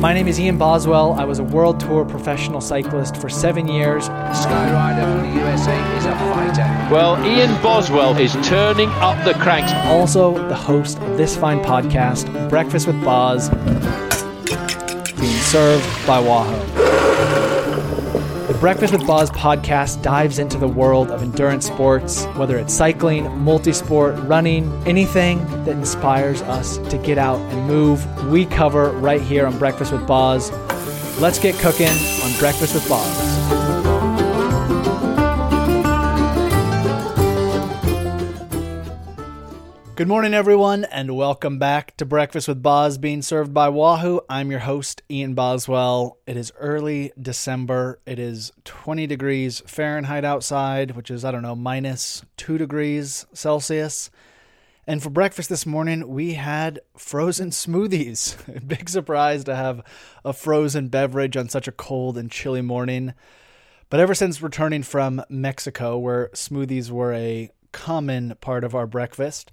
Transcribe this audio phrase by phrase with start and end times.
[0.00, 1.14] My name is Ian Boswell.
[1.14, 4.08] I was a world tour professional cyclist for seven years.
[4.08, 6.94] Skyrider from the USA is a fighter.
[6.94, 9.72] Well, Ian Boswell is turning up the cranks.
[9.86, 13.48] Also, the host of this fine podcast, Breakfast with Boz,
[15.18, 16.87] being served by Wahoo.
[18.60, 24.28] Breakfast with Boz podcast dives into the world of endurance sports, whether it's cycling, multisport,
[24.28, 28.04] running, anything that inspires us to get out and move.
[28.28, 30.50] We cover right here on Breakfast with Boz.
[31.20, 33.57] Let's get cooking on Breakfast with Boz.
[39.98, 44.20] Good morning, everyone, and welcome back to Breakfast with Boz, being served by Wahoo.
[44.30, 46.18] I'm your host, Ian Boswell.
[46.24, 47.98] It is early December.
[48.06, 54.08] It is 20 degrees Fahrenheit outside, which is, I don't know, minus two degrees Celsius.
[54.86, 58.36] And for breakfast this morning, we had frozen smoothies.
[58.68, 59.82] Big surprise to have
[60.24, 63.14] a frozen beverage on such a cold and chilly morning.
[63.90, 69.50] But ever since returning from Mexico, where smoothies were a common part of our breakfast,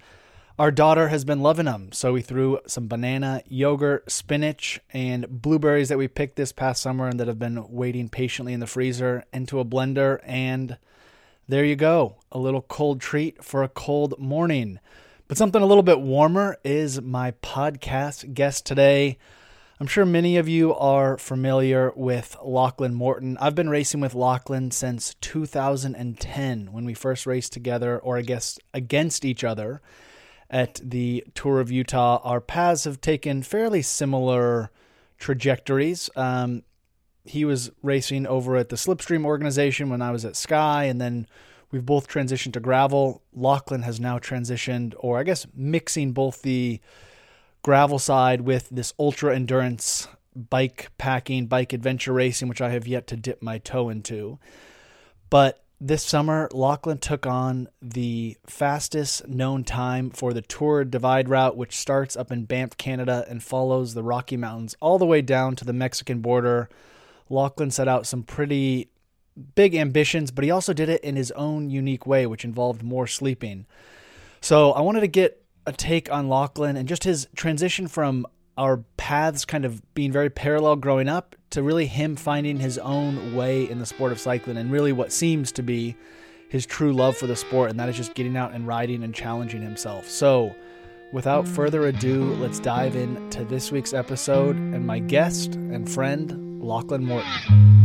[0.58, 5.90] our daughter has been loving them, so we threw some banana, yogurt, spinach, and blueberries
[5.90, 9.26] that we picked this past summer and that have been waiting patiently in the freezer
[9.34, 10.22] into a blender.
[10.24, 10.78] And
[11.50, 14.80] there you go a little cold treat for a cold morning.
[15.28, 19.18] But something a little bit warmer is my podcast guest today.
[19.78, 23.38] I'm sure many of you are familiar with Lachlan Morton.
[23.42, 28.58] I've been racing with Lachlan since 2010 when we first raced together, or I guess
[28.74, 29.82] against each other
[30.50, 34.72] at the Tour of Utah, our paths have taken fairly similar
[35.18, 36.10] trajectories.
[36.16, 36.64] Um,
[37.24, 41.28] he was racing over at the Slipstream organization when I was at Sky, and then
[41.72, 43.24] we've both transitioned to gravel.
[43.34, 46.80] Lachlan has now transitioned, or I guess mixing both the
[47.64, 53.08] gravel side with this ultra endurance bike packing, bike adventure racing, which I have yet
[53.08, 54.38] to dip my toe into.
[55.32, 61.58] But this summer, Lachlan took on the fastest known time for the Tour Divide route,
[61.58, 65.56] which starts up in Banff, Canada, and follows the Rocky Mountains all the way down
[65.58, 66.70] to the Mexican border.
[67.30, 68.90] Lachlan set out some pretty
[69.56, 73.08] big ambitions, but he also did it in his own unique way, which involved more
[73.08, 73.66] sleeping.
[74.40, 78.26] So I wanted to get a take on Lachlan and just his transition from
[78.58, 83.36] our paths kind of being very parallel growing up to really him finding his own
[83.36, 85.96] way in the sport of cycling and really what seems to be
[86.50, 89.14] his true love for the sport, and that is just getting out and riding and
[89.14, 90.08] challenging himself.
[90.08, 90.56] So,
[91.12, 91.50] without mm.
[91.50, 97.85] further ado, let's dive into this week's episode and my guest and friend, Lachlan Morton.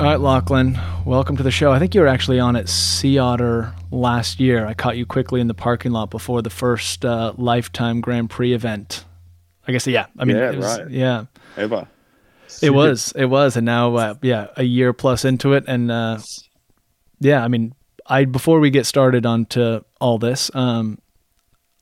[0.00, 1.72] All right, Lachlan, welcome to the show.
[1.72, 4.64] I think you were actually on at Sea Otter last year.
[4.64, 8.52] I caught you quickly in the parking lot before the first uh, Lifetime Grand Prix
[8.52, 9.04] event.
[9.66, 10.06] I guess, yeah.
[10.16, 10.88] I mean, yeah, it was, right.
[10.88, 11.24] Yeah.
[11.56, 11.88] Ever.
[12.62, 13.56] It was, it was.
[13.56, 15.64] And now, uh, yeah, a year plus into it.
[15.66, 16.18] And uh,
[17.18, 17.74] yeah, I mean,
[18.06, 21.00] I before we get started onto all this, um,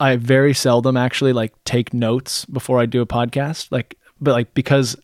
[0.01, 3.71] I very seldom actually like take notes before I do a podcast.
[3.71, 4.97] Like, but like, because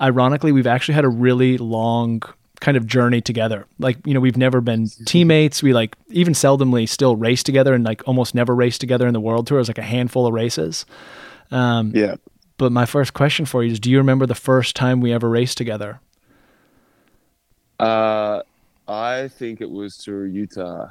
[0.00, 2.22] ironically, we've actually had a really long
[2.60, 3.66] kind of journey together.
[3.78, 5.62] Like, you know, we've never been teammates.
[5.62, 9.20] We like even seldomly still race together and like almost never race together in the
[9.20, 9.58] world tour.
[9.58, 10.86] It was like a handful of races.
[11.50, 12.16] Um, Yeah.
[12.58, 15.28] But my first question for you is do you remember the first time we ever
[15.28, 16.00] raced together?
[17.78, 18.42] Uh,
[18.88, 20.88] I think it was through Utah.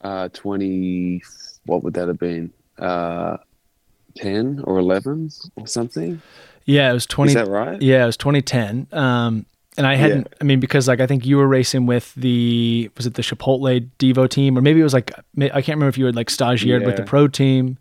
[0.00, 1.22] Uh, twenty.
[1.66, 2.52] What would that have been?
[2.78, 3.36] Uh,
[4.16, 6.20] ten or eleven or something.
[6.66, 7.30] Yeah, it was 20.
[7.30, 7.80] Is that right?
[7.80, 8.86] Yeah, it was 2010.
[8.90, 9.44] Um,
[9.76, 13.06] and I hadn't, I mean, because like I think you were racing with the, was
[13.06, 14.56] it the Chipotle Devo team?
[14.56, 17.02] Or maybe it was like, I can't remember if you had like stagiated with the
[17.02, 17.78] pro team.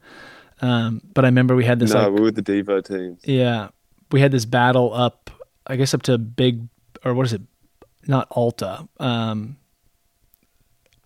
[0.62, 3.20] Um, but I remember we had this no, like, we were with the Devo teams.
[3.24, 3.70] Yeah,
[4.12, 5.30] we had this battle up,
[5.68, 6.68] I guess up to big,
[7.04, 7.42] or what is it?
[8.08, 9.58] Not Alta, um,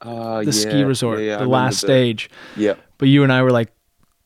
[0.01, 1.87] Uh, the ski resort, yeah, yeah, the last that.
[1.87, 2.29] stage.
[2.55, 2.75] Yeah.
[2.97, 3.71] But you and I were like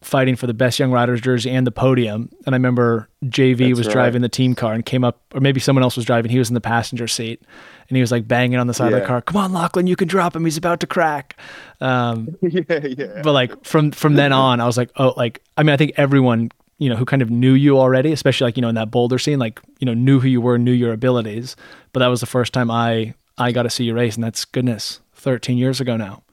[0.02, 2.30] fighting for the best young riders jersey and the podium.
[2.46, 3.94] And I remember JV That's was right.
[3.94, 6.32] driving the team car and came up, or maybe someone else was driving.
[6.32, 7.42] He was in the passenger seat,
[7.88, 9.22] and he was like banging on the side of the car.
[9.22, 10.44] Come on, Lachlan, you can drop him.
[10.44, 11.38] He's about to crack.
[11.80, 13.22] Um, yeah, yeah.
[13.24, 15.94] but like from from then on, I was like, oh, like I mean, I think
[15.98, 18.90] everyone you know who kind of knew you already, especially like you know in that
[18.90, 21.56] Boulder scene, like you know knew who you were, knew your abilities.
[21.94, 24.46] But that was the first time I I got to see you race, and that's
[24.46, 26.24] goodness, thirteen years ago now.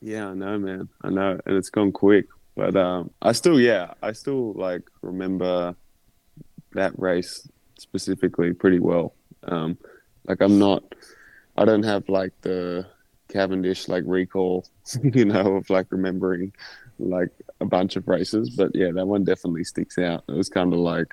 [0.00, 0.88] Yeah, I know, man.
[1.02, 2.26] I know, and it's gone quick.
[2.56, 5.74] But um, I still, yeah, I still like remember
[6.72, 7.48] that race
[7.78, 9.14] specifically pretty well.
[9.42, 9.76] Um,
[10.26, 10.82] like I'm not,
[11.56, 12.86] I don't have like the
[13.28, 14.66] Cavendish like recall,
[15.02, 16.52] you know, of like remembering
[16.98, 17.30] like
[17.60, 18.50] a bunch of races.
[18.50, 20.24] But yeah, that one definitely sticks out.
[20.28, 21.12] It was kind of like,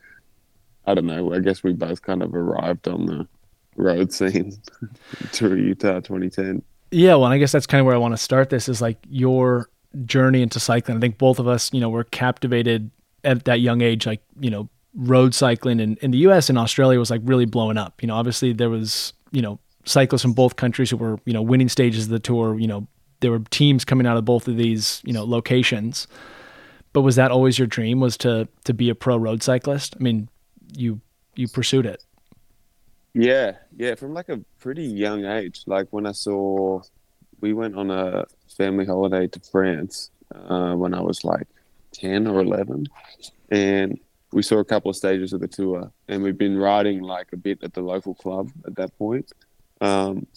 [0.85, 1.33] I don't know.
[1.33, 3.27] I guess we both kind of arrived on the
[3.75, 4.53] road scene
[5.33, 6.61] to Utah 2010.
[6.91, 8.49] Yeah, well, I guess that's kind of where I want to start.
[8.49, 9.69] This is like your
[10.05, 10.97] journey into cycling.
[10.97, 12.91] I think both of us, you know, were captivated
[13.23, 16.49] at that young age, like you know, road cycling in, in the U.S.
[16.49, 18.01] and Australia was like really blowing up.
[18.01, 21.41] You know, obviously there was you know cyclists from both countries who were you know
[21.41, 22.59] winning stages of the tour.
[22.59, 22.87] You know,
[23.19, 26.07] there were teams coming out of both of these you know locations.
[26.93, 27.99] But was that always your dream?
[27.99, 29.95] Was to to be a pro road cyclist?
[29.99, 30.29] I mean,
[30.75, 31.01] you
[31.35, 32.03] you pursued it.
[33.13, 35.63] Yeah, yeah, from like a pretty young age.
[35.65, 36.81] Like when I saw,
[37.41, 38.25] we went on a
[38.57, 41.47] family holiday to France uh, when I was like
[41.91, 42.87] ten or eleven,
[43.49, 43.99] and
[44.31, 47.37] we saw a couple of stages of the tour, and we've been riding like a
[47.37, 49.31] bit at the local club at that point.
[49.81, 50.27] Um,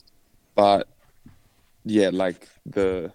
[0.55, 0.89] but
[1.85, 3.13] yeah, like the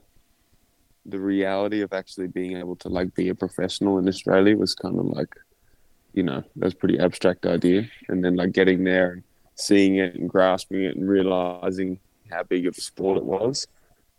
[1.06, 5.00] the reality of actually being able to like be a professional in Australia was kind
[5.00, 5.34] of like,
[6.14, 9.24] you know, that's pretty abstract idea, and then like getting there and
[9.56, 12.00] seeing it and grasping it and realizing
[12.32, 13.68] how big of a sport it was.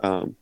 [0.02, 0.36] Um,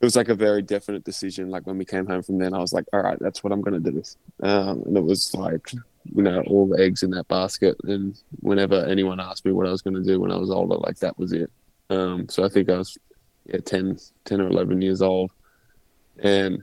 [0.00, 1.48] it was like a very definite decision.
[1.48, 3.62] Like when we came home from then, I was like, all right, that's what I'm
[3.62, 4.02] going to do.
[4.42, 7.76] Um, and it was like, you know, all the eggs in that basket.
[7.84, 10.76] And whenever anyone asked me what I was going to do when I was older,
[10.76, 11.50] like that was it.
[11.88, 12.98] Um, so I think I was
[13.46, 15.30] yeah, 10, 10 or 11 years old.
[16.18, 16.62] And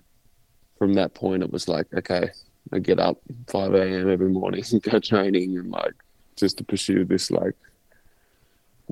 [0.78, 2.30] from that point, it was like, okay,
[2.72, 4.10] I get up 5 a.m.
[4.12, 5.94] every morning and go training and like
[6.36, 7.56] just to pursue this like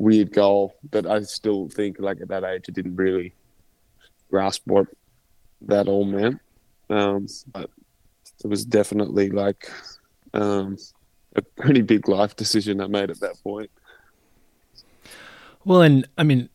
[0.01, 3.33] weird goal that I still think like at that age I didn't really
[4.30, 4.88] grasp what
[5.62, 6.39] that all meant.
[6.89, 7.69] Um, but
[8.44, 9.69] it was definitely like
[10.33, 10.77] um,
[11.36, 13.69] a pretty big life decision I made at that point.
[15.63, 16.50] Well, and I mean,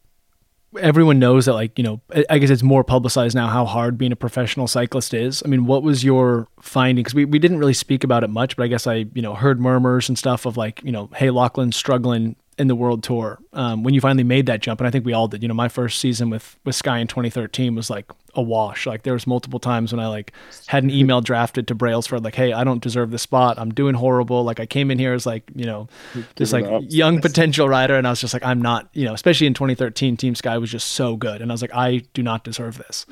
[0.81, 4.13] everyone knows that, like, you know, I guess it's more publicized now how hard being
[4.13, 5.43] a professional cyclist is.
[5.45, 7.05] I mean, what was your finding?
[7.05, 9.35] Because we, we didn't really speak about it much, but I guess I, you know,
[9.35, 13.39] heard murmurs and stuff of like, you know, hey, Lachlan's struggling in the world tour
[13.53, 15.43] um, when you finally made that jump and i think we all did.
[15.43, 18.87] You know my first season with with sky in 2013 was like a wash.
[18.87, 20.33] Like there was multiple times when i like
[20.67, 23.59] had an email drafted to brailsford like hey i don't deserve the spot.
[23.59, 24.43] I'm doing horrible.
[24.45, 25.89] Like i came in here as like you know
[26.37, 29.47] this like young potential rider and i was just like i'm not you know especially
[29.47, 32.45] in 2013 team sky was just so good and i was like i do not
[32.45, 33.07] deserve this.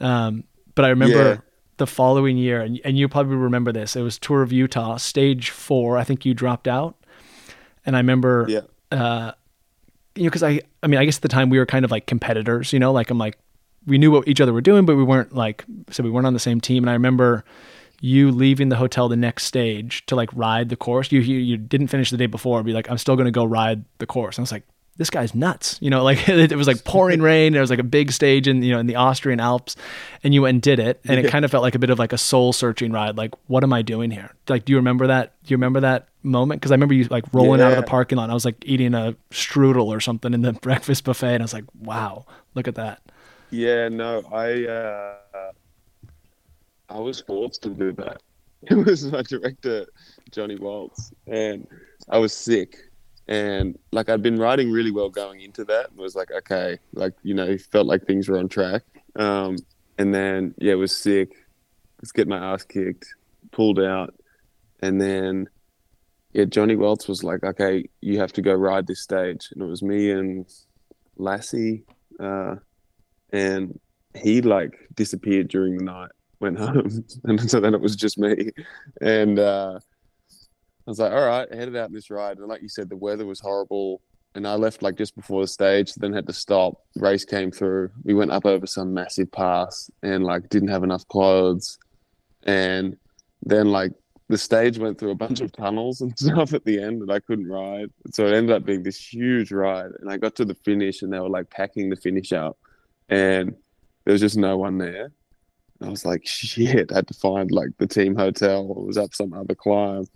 [0.00, 0.44] Um,
[0.74, 1.36] but i remember yeah.
[1.76, 5.50] the following year and, and you probably remember this it was tour of utah stage
[5.50, 6.94] four i think you dropped out.
[7.84, 9.32] And i remember yeah uh,
[10.14, 11.90] you know, because I, I mean, I guess at the time we were kind of
[11.90, 13.38] like competitors, you know, like I'm like,
[13.86, 16.34] we knew what each other were doing, but we weren't like, so we weren't on
[16.34, 16.82] the same team.
[16.82, 17.44] And I remember
[18.00, 21.10] you leaving the hotel the next stage to like ride the course.
[21.10, 23.44] You, you, you didn't finish the day before, be like, I'm still going to go
[23.44, 24.36] ride the course.
[24.36, 24.64] And I was like,
[24.98, 25.78] this guy's nuts.
[25.80, 27.52] You know, like it, was like pouring rain.
[27.52, 29.76] There was like a big stage in, you know, in the Austrian Alps
[30.22, 31.00] and you went and did it.
[31.04, 33.16] And it kind of felt like a bit of like a soul searching ride.
[33.16, 34.34] Like, what am I doing here?
[34.48, 35.32] Like, do you remember that?
[35.44, 36.60] Do you remember that moment?
[36.60, 37.66] Cause I remember you like rolling yeah.
[37.66, 38.28] out of the parking lot.
[38.28, 41.34] I was like eating a strudel or something in the breakfast buffet.
[41.34, 43.00] And I was like, wow, look at that.
[43.50, 45.52] Yeah, no, I, uh,
[46.90, 48.20] I was forced to do that.
[48.62, 49.86] It was my director,
[50.32, 51.64] Johnny Weltz, and
[52.08, 52.87] I was sick
[53.28, 55.90] and like I'd been riding really well going into that.
[55.90, 58.82] and was like okay, like you know, felt like things were on track.
[59.16, 59.56] Um,
[59.98, 61.32] and then yeah, it was sick.
[62.00, 63.06] Let's get my ass kicked,
[63.50, 64.14] pulled out,
[64.80, 65.48] and then
[66.32, 69.66] yeah, Johnny Weltz was like, okay, you have to go ride this stage, and it
[69.66, 70.46] was me and
[71.16, 71.84] Lassie,
[72.20, 72.56] uh,
[73.32, 73.78] and
[74.14, 78.50] he like disappeared during the night, went home, and so then it was just me,
[79.02, 79.38] and.
[79.38, 79.80] uh
[80.88, 82.38] I was like, all right, headed out this ride.
[82.38, 84.00] And like you said, the weather was horrible.
[84.34, 86.80] And I left like just before the stage, then had to stop.
[86.96, 87.90] Race came through.
[88.04, 91.78] We went up over some massive pass and like didn't have enough clothes.
[92.44, 92.96] And
[93.42, 93.92] then like
[94.28, 97.20] the stage went through a bunch of tunnels and stuff at the end and I
[97.20, 97.90] couldn't ride.
[98.12, 99.90] So it ended up being this huge ride.
[100.00, 102.56] And I got to the finish and they were like packing the finish up
[103.10, 103.54] and
[104.06, 105.12] there was just no one there.
[105.80, 108.70] And I was like, shit, I had to find like the team hotel.
[108.70, 110.06] It was up some other climb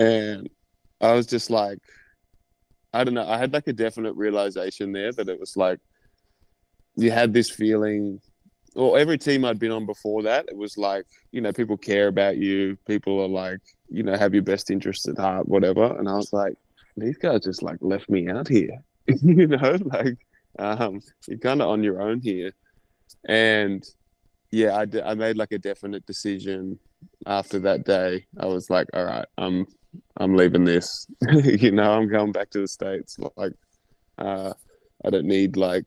[0.00, 0.48] and
[1.00, 1.78] I was just like,
[2.92, 3.28] I don't know.
[3.28, 5.78] I had like a definite realization there that it was like
[6.96, 8.20] you had this feeling.
[8.74, 12.08] Well, every team I'd been on before that, it was like you know people care
[12.08, 12.76] about you.
[12.86, 15.96] People are like you know have your best interests at heart, whatever.
[15.98, 16.54] And I was like,
[16.96, 18.82] these guys just like left me out here.
[19.06, 20.16] you know, like
[20.58, 22.52] um, you're kind of on your own here.
[23.28, 23.84] And
[24.50, 26.78] yeah, I, d- I made like a definite decision
[27.26, 28.26] after that day.
[28.38, 29.66] I was like, all right, I'm
[30.16, 31.06] I'm leaving this.
[31.44, 33.18] you know, I'm going back to the states.
[33.36, 33.52] Like,
[34.18, 34.52] uh,
[35.04, 35.84] I don't need like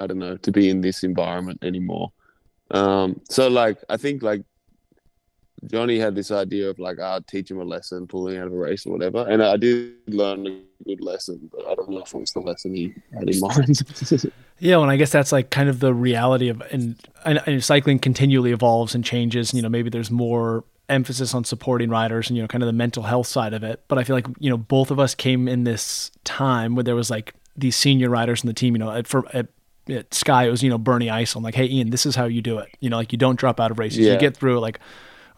[0.00, 2.12] I don't know to be in this environment anymore.
[2.70, 4.42] Um, so like I think like
[5.66, 8.56] Johnny had this idea of like I'll teach him a lesson, pulling out of a
[8.56, 12.14] race or whatever, and I did learn a good lesson, but I don't know if
[12.14, 14.32] it was the lesson he had in mind.
[14.60, 17.62] Yeah, well, and I guess that's like kind of the reality of and, and, and
[17.62, 19.52] cycling continually evolves and changes.
[19.52, 22.72] You know, maybe there's more emphasis on supporting riders and you know kind of the
[22.72, 23.82] mental health side of it.
[23.88, 26.96] But I feel like you know both of us came in this time where there
[26.96, 28.74] was like these senior riders in the team.
[28.74, 29.48] You know, at, for at,
[29.88, 31.10] at Sky it was you know Bernie.
[31.10, 32.68] I'm like, hey Ian, this is how you do it.
[32.80, 34.00] You know, like you don't drop out of races.
[34.00, 34.14] Yeah.
[34.14, 34.80] You get through it like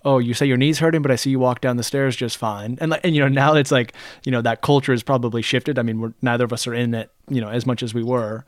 [0.07, 2.37] oh, you say your knee's hurting, but I see you walk down the stairs just
[2.37, 2.79] fine.
[2.81, 3.93] And like and you know now it's like
[4.25, 5.79] you know that culture has probably shifted.
[5.79, 8.03] I mean, we're neither of us are in it, you know, as much as we
[8.03, 8.45] were.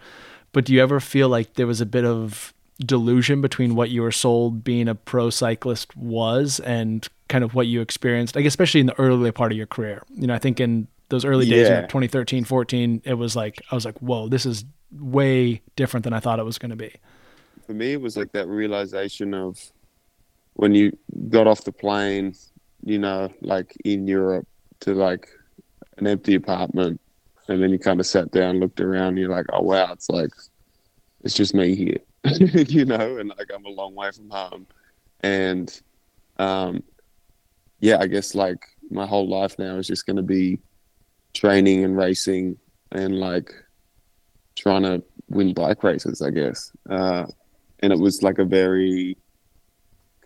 [0.53, 4.03] But do you ever feel like there was a bit of delusion between what you
[4.03, 8.37] were sold being a pro cyclist was and kind of what you experienced?
[8.37, 10.03] Like especially in the early part of your career.
[10.15, 11.83] You know, I think in those early days, Yeah.
[11.83, 14.65] 2013, 14, it was like I was like, whoa, this is
[14.99, 16.95] way different than I thought it was going to be.
[17.67, 19.61] For me, it was like that realization of
[20.55, 20.97] when you
[21.29, 22.35] got off the plane,
[22.83, 24.47] you know, like in Europe
[24.81, 25.29] to like
[25.99, 27.01] an empty apartment,
[27.49, 30.09] and then you kind of sat down, looked around, and you're like, oh wow, it's
[30.09, 30.31] like
[31.25, 31.99] it's just me here,
[32.41, 34.67] you know, and like I'm a long way from home,
[35.21, 35.81] and
[36.39, 36.83] um,
[37.81, 40.59] yeah, I guess like my whole life now is just going to be
[41.35, 42.57] training and racing
[42.93, 43.53] and like
[44.57, 46.73] trying to win bike races, I guess.
[46.89, 47.27] Uh,
[47.81, 49.17] and it was like a very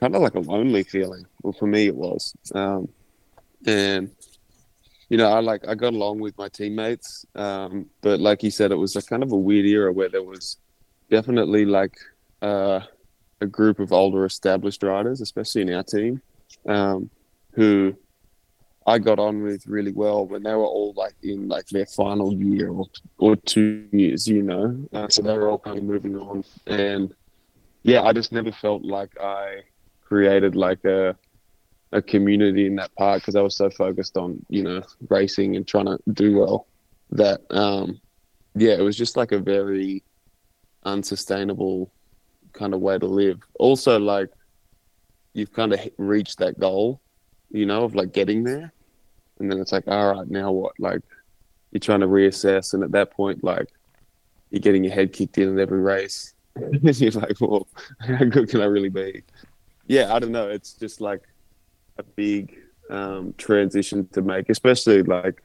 [0.01, 1.27] kind of like a lonely feeling.
[1.43, 2.35] Well, for me, it was.
[2.55, 2.89] Um,
[3.67, 4.11] and
[5.09, 8.73] you know, I like I got along with my teammates, um, but like you said,
[8.73, 10.57] it was a kind of a weird era where there was
[11.13, 11.95] definitely like
[12.41, 12.81] uh,
[13.43, 16.23] a group of older established riders, especially in our team,
[16.67, 17.11] um,
[17.53, 17.95] who
[18.87, 22.33] I got on with really well when they were all like in like their final
[22.33, 22.87] year or,
[23.19, 24.75] or two years, you know.
[24.91, 27.15] Uh, so they were all kind of moving on, and
[27.83, 29.61] yeah, I just never felt like I
[30.03, 31.15] created like a
[31.95, 35.69] a community in that part because I was so focused on you know racing and
[35.69, 36.67] trying to do well
[37.11, 38.01] that um
[38.55, 40.03] yeah it was just like a very
[40.85, 41.91] unsustainable
[42.53, 43.41] kind of way to live.
[43.59, 44.31] Also like
[45.33, 47.01] you've kind of reached that goal
[47.51, 48.73] you know of like getting there.
[49.39, 50.79] And then it's like all right now what?
[50.79, 51.03] Like
[51.71, 53.69] you're trying to reassess and at that point like
[54.51, 56.35] you're getting your head kicked in in every race.
[56.83, 57.67] You're like well
[58.01, 59.23] how good can I really be?
[59.87, 60.49] Yeah I don't know.
[60.49, 61.23] It's just like
[61.99, 62.59] a big
[62.91, 65.43] um, transition to make, especially like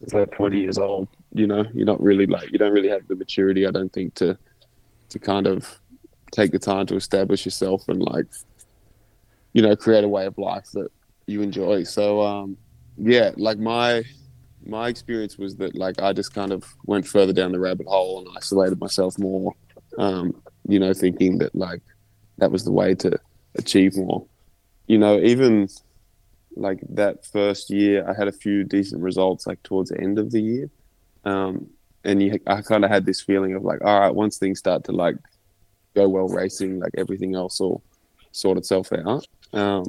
[0.00, 1.08] it's like 20 years old.
[1.32, 4.14] You know, you're not really like you don't really have the maturity, I don't think,
[4.14, 4.36] to
[5.14, 5.80] to kind of
[6.30, 8.26] take the time to establish yourself and like
[9.52, 10.90] you know create a way of life that
[11.26, 11.82] you enjoy.
[11.84, 12.56] So um,
[12.98, 14.04] yeah, like my
[14.66, 18.18] my experience was that like I just kind of went further down the rabbit hole
[18.20, 19.54] and isolated myself more.
[19.98, 21.82] Um, you know, thinking that like
[22.38, 23.18] that was the way to
[23.56, 24.26] achieve more
[24.86, 25.68] you know, even
[26.56, 30.30] like that first year, I had a few decent results like towards the end of
[30.30, 30.70] the year.
[31.24, 31.70] Um,
[32.04, 34.84] and you, I kind of had this feeling of like, all right, once things start
[34.84, 35.16] to like
[35.94, 37.82] go well racing, like everything else will
[38.32, 39.26] sort itself out.
[39.52, 39.84] Um,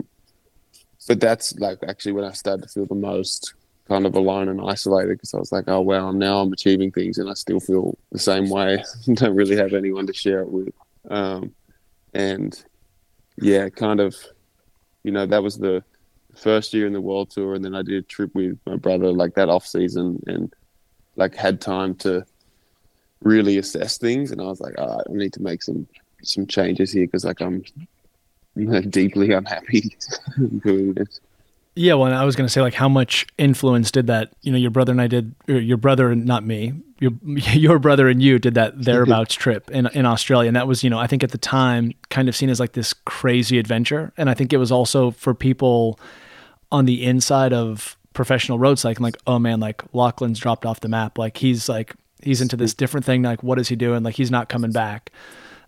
[1.08, 3.54] but that's like actually when I started to feel the most
[3.88, 7.18] kind of alone and isolated because I was like, oh, wow, now I'm achieving things
[7.18, 8.84] and I still feel the same way.
[9.14, 10.74] Don't really have anyone to share it with.
[11.10, 11.54] Um,
[12.14, 12.64] and
[13.38, 14.16] yeah, kind of
[15.06, 15.84] you know, that was the
[16.36, 19.12] first year in the world tour, and then I did a trip with my brother
[19.12, 20.52] like that off season, and
[21.16, 22.26] like had time to
[23.22, 24.32] really assess things.
[24.32, 25.88] And I was like, all right, I need to make some
[26.22, 27.64] some changes here because like I'm
[28.56, 29.96] you know deeply unhappy
[30.64, 31.20] doing this.
[31.78, 34.32] Yeah, well, and I was going to say, like, how much influence did that?
[34.44, 38.08] You know, your brother and I did, your brother and not me, your your brother
[38.08, 41.08] and you did that thereabouts trip in in Australia, and that was, you know, I
[41.08, 44.54] think at the time kind of seen as like this crazy adventure, and I think
[44.54, 46.00] it was also for people
[46.72, 50.90] on the inside of professional road cycling, like, oh man, like Lachlan's dropped off the
[50.90, 54.02] map, like he's like he's into this different thing, like what is he doing?
[54.02, 55.12] Like he's not coming back.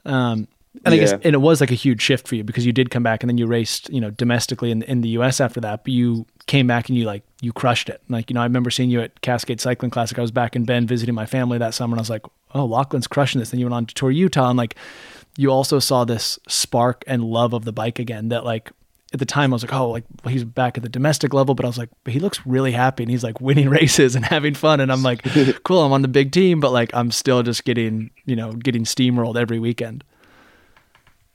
[0.06, 0.48] Um,
[0.86, 2.92] and I guess, and it was like a huge shift for you because you did
[2.92, 5.84] come back and then you raced, you know, domestically in, in the US after that,
[5.84, 8.02] but you came back and you like, you crushed it.
[8.10, 10.18] Like, you know, I remember seeing you at Cascade Cycling Classic.
[10.18, 12.66] I was back in Bend visiting my family that summer and I was like, oh,
[12.66, 13.50] Lachlan's crushing this.
[13.50, 14.76] Then you went on to tour Utah and like,
[15.36, 18.72] you also saw this spark and love of the bike again that like,
[19.18, 21.56] at the time I was like, oh, like well, he's back at the domestic level,
[21.56, 24.24] but I was like, but he looks really happy and he's like winning races and
[24.24, 24.80] having fun.
[24.80, 25.24] And I'm like,
[25.64, 28.84] cool, I'm on the big team, but like I'm still just getting, you know, getting
[28.84, 30.04] steamrolled every weekend.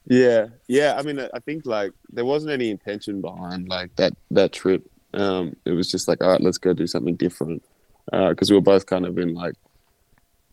[0.07, 0.97] Yeah, yeah.
[0.97, 4.89] I mean, I think like there wasn't any intention behind like that that trip.
[5.15, 7.63] Um, it was just like, all right, let's go do something different
[8.11, 9.55] because we were both kind of in like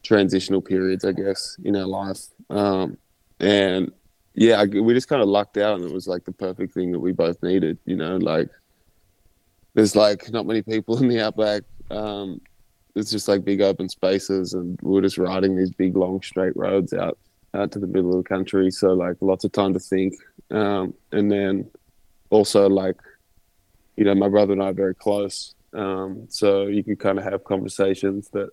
[0.04, 2.28] transitional periods, I guess, in our life.
[2.50, 2.98] Um,
[3.40, 3.92] and
[4.40, 6.94] yeah, I, we just kind of lucked out, and it was like the perfect thing
[6.94, 7.78] that we both needed.
[7.84, 8.48] You know, like
[9.74, 11.64] there's like not many people in the outback.
[11.92, 12.40] Um,
[12.96, 16.56] it's just like big open spaces, and we are just riding these big long straight
[16.56, 17.18] roads out
[17.54, 18.72] out to the middle of the country.
[18.72, 20.14] So like lots of time to think,
[20.52, 21.70] um, and then
[22.30, 22.96] also like
[23.98, 27.26] you know my brother and I are very close, um, so you can kind of
[27.26, 28.52] have conversations that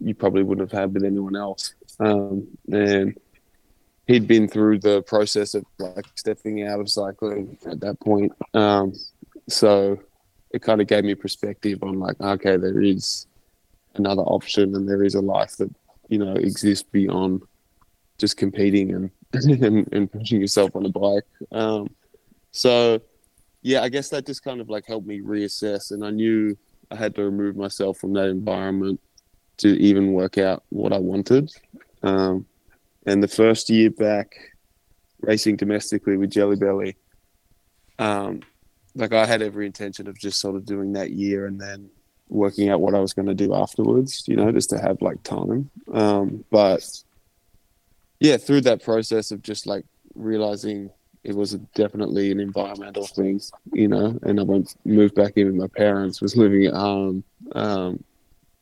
[0.00, 1.76] you probably wouldn't have had with anyone else.
[2.00, 3.16] Um, and
[4.06, 8.32] he'd been through the process of like stepping out of cycling at that point.
[8.54, 8.92] Um,
[9.48, 9.98] so
[10.52, 13.26] it kind of gave me perspective on like, okay, there is
[13.96, 15.70] another option and there is a life that,
[16.08, 17.42] you know, exists beyond
[18.18, 19.10] just competing and,
[19.62, 21.24] and, and pushing yourself on a bike.
[21.50, 21.88] Um,
[22.52, 23.00] so
[23.62, 26.56] yeah, I guess that just kind of like helped me reassess and I knew
[26.92, 29.00] I had to remove myself from that environment
[29.58, 31.50] to even work out what I wanted.
[32.04, 32.46] Um,
[33.06, 34.34] and the first year back
[35.20, 36.96] racing domestically with Jelly Belly,
[37.98, 38.42] um,
[38.94, 41.90] like I had every intention of just sort of doing that year and then
[42.28, 45.22] working out what I was going to do afterwards, you know, just to have like
[45.22, 45.70] time.
[45.92, 46.84] Um, but
[48.20, 49.84] yeah, through that process of just like
[50.14, 50.90] realizing
[51.22, 53.40] it was definitely an environmental thing,
[53.72, 57.24] you know, and I went moved back in with my parents, was living at home.
[57.52, 58.02] Um,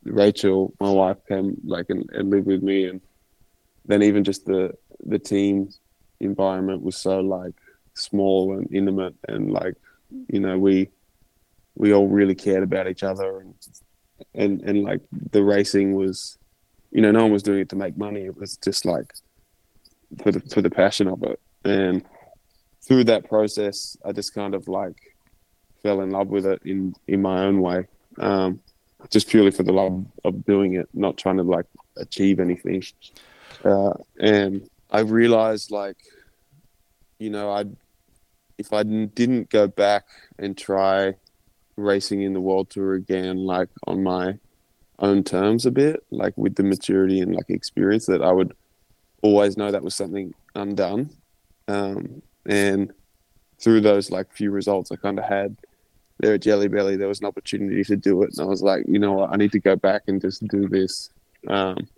[0.03, 3.01] Rachel, my wife, came like and, and lived with me, and
[3.85, 4.73] then even just the
[5.05, 5.69] the team
[6.21, 7.55] environment was so like
[7.95, 9.75] small and intimate and like
[10.29, 10.89] you know we
[11.75, 13.55] we all really cared about each other and
[14.35, 15.01] and and like
[15.33, 16.39] the racing was
[16.91, 18.23] you know no one was doing it to make money.
[18.23, 19.13] It was just like
[20.23, 21.41] for the for the passion of it.
[21.65, 22.05] And
[22.87, 25.17] through that process i just kind of like
[25.83, 27.87] fell in love with it in in my own way
[28.19, 28.61] um
[29.11, 32.83] just purely for the love of doing it not trying to like achieve anything
[33.65, 35.97] uh, and I realized, like,
[37.19, 37.65] you know, I
[38.59, 40.05] if I didn't go back
[40.39, 41.15] and try
[41.77, 44.39] racing in the world tour again, like on my
[44.99, 48.55] own terms a bit, like with the maturity and like experience, that I would
[49.23, 51.11] always know that was something undone.
[51.67, 52.93] Um, and
[53.59, 55.57] through those like few results I kind of had
[56.19, 58.85] there at Jelly Belly, there was an opportunity to do it, and I was like,
[58.87, 61.11] you know what, I need to go back and just do this.
[61.49, 61.89] Um,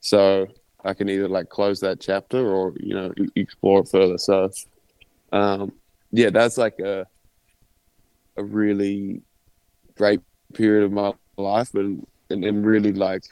[0.00, 0.46] so
[0.84, 4.18] I can either like close that chapter or you know explore it further.
[4.18, 4.50] So,
[5.32, 5.72] um,
[6.12, 7.06] yeah, that's like a
[8.36, 9.22] a really
[9.96, 10.20] great
[10.54, 13.24] period of my life, and and, and really like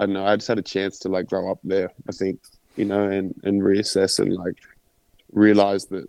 [0.00, 1.90] I don't know, I just had a chance to like grow up there.
[2.08, 2.40] I think
[2.76, 4.56] you know, and and reassess and like
[5.32, 6.08] realize that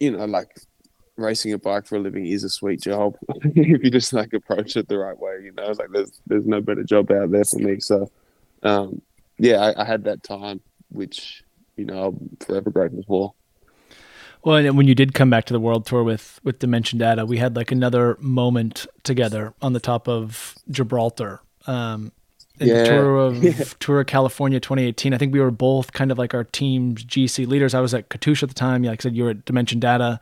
[0.00, 0.48] you know, like
[1.16, 4.76] racing a bike for a living is a sweet job if you just like approach
[4.76, 5.38] it the right way.
[5.44, 7.78] You know, like there's there's no better job out there for me.
[7.78, 8.10] So,
[8.62, 9.00] um,
[9.40, 11.42] yeah, I, I, had that time, which
[11.76, 13.34] you know I'm forever grateful for.
[14.42, 17.26] Well, and when you did come back to the world tour with with Dimension Data,
[17.26, 21.40] we had like another moment together on the top of Gibraltar.
[21.66, 22.12] Um,
[22.58, 22.82] in yeah.
[22.82, 23.52] the tour of yeah.
[23.80, 25.14] Tour of California 2018.
[25.14, 27.72] I think we were both kind of like our team's GC leaders.
[27.72, 28.82] I was at Katusha at the time.
[28.82, 30.20] Like I said, you were at Dimension Data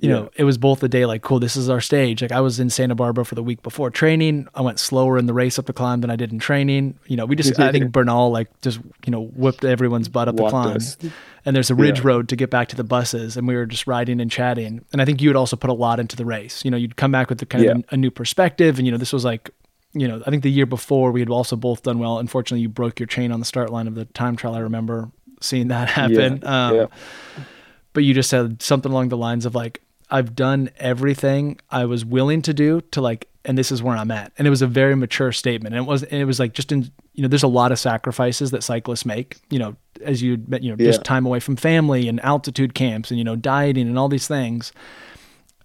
[0.00, 0.14] you yeah.
[0.14, 2.22] know, it was both the day like, cool, this is our stage.
[2.22, 4.48] Like I was in Santa Barbara for the week before training.
[4.54, 6.98] I went slower in the race up the climb than I did in training.
[7.06, 10.34] You know, we just, I think Bernal like just, you know, whipped everyone's butt up
[10.36, 10.76] Walked the climb.
[10.76, 10.96] Us.
[11.44, 12.06] And there's a ridge yeah.
[12.06, 13.36] road to get back to the buses.
[13.36, 14.84] And we were just riding and chatting.
[14.92, 16.64] And I think you had also put a lot into the race.
[16.64, 17.70] You know, you'd come back with the kind yeah.
[17.72, 18.78] of a, a new perspective.
[18.78, 19.50] And, you know, this was like,
[19.92, 22.18] you know, I think the year before we had also both done well.
[22.18, 24.54] Unfortunately, you broke your chain on the start line of the time trial.
[24.54, 26.40] I remember seeing that happen.
[26.42, 26.68] Yeah.
[26.68, 26.88] Um,
[27.92, 32.04] but you just said something along the lines of like, I've done everything I was
[32.04, 34.32] willing to do to like, and this is where I'm at.
[34.36, 35.74] And it was a very mature statement.
[35.74, 37.78] And it was, and it was like just in, you know, there's a lot of
[37.78, 40.86] sacrifices that cyclists make, you know, as you, you know, yeah.
[40.86, 44.28] just time away from family and altitude camps and, you know, dieting and all these
[44.28, 44.72] things.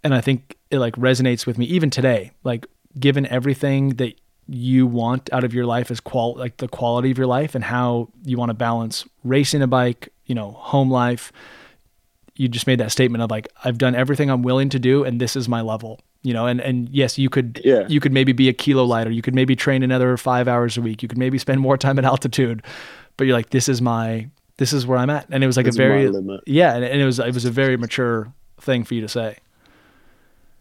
[0.02, 2.66] And I think it like resonates with me even today, like
[2.98, 7.18] given everything that you want out of your life as qual like the quality of
[7.18, 11.32] your life and how you want to balance racing a bike, you know, home life,
[12.38, 15.20] you just made that statement of like I've done everything I'm willing to do and
[15.20, 16.46] this is my level you know?
[16.46, 17.86] And and yes you could yeah.
[17.88, 19.10] you could maybe be a kilo lighter.
[19.10, 21.02] You could maybe train another 5 hours a week.
[21.02, 22.62] You could maybe spend more time at altitude
[23.16, 25.26] but you're like this is my this is where I'm at.
[25.30, 26.10] And it was like this a very
[26.46, 29.36] yeah and, and, it was it was a very mature thing for you to say.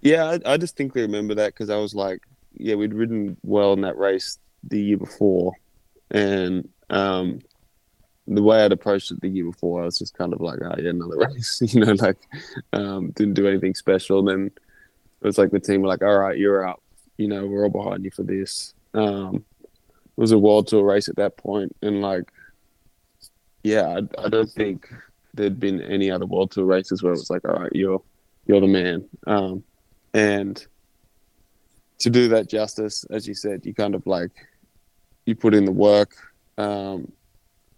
[0.01, 2.21] Yeah I, I distinctly remember that because I was like
[2.53, 5.53] yeah we'd ridden well in that race the year before.
[6.11, 7.39] And um
[8.27, 10.75] the way I'd approached it the year before, I was just kind of like, oh
[10.77, 12.17] yeah, another race, you know, like
[12.73, 14.19] um, didn't do anything special.
[14.19, 14.51] And then
[15.21, 16.81] it was like the team were like, all right, you're up,
[17.17, 18.73] you know, we're all behind you for this.
[18.93, 19.45] Um,
[20.15, 22.31] was a world tour race at that point, and like,
[23.63, 24.91] yeah, I, I don't think
[25.35, 28.01] there'd been any other world tour races where it was like, all right, you're
[28.47, 29.63] you're the man, um,
[30.13, 30.65] and
[31.99, 34.31] to do that justice, as you said, you kind of like
[35.25, 36.15] you put in the work.
[36.57, 37.11] Um,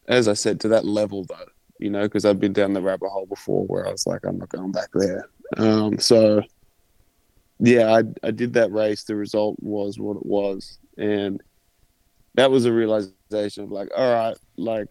[0.09, 1.45] as I said, to that level though,
[1.79, 4.37] you know, because I've been down the rabbit hole before where I was like, I'm
[4.37, 5.29] not going back there.
[5.55, 6.41] Um, so
[7.59, 9.03] yeah, I, I did that race.
[9.03, 11.41] The result was what it was, and
[12.35, 14.87] that was a realization of like, all right, like,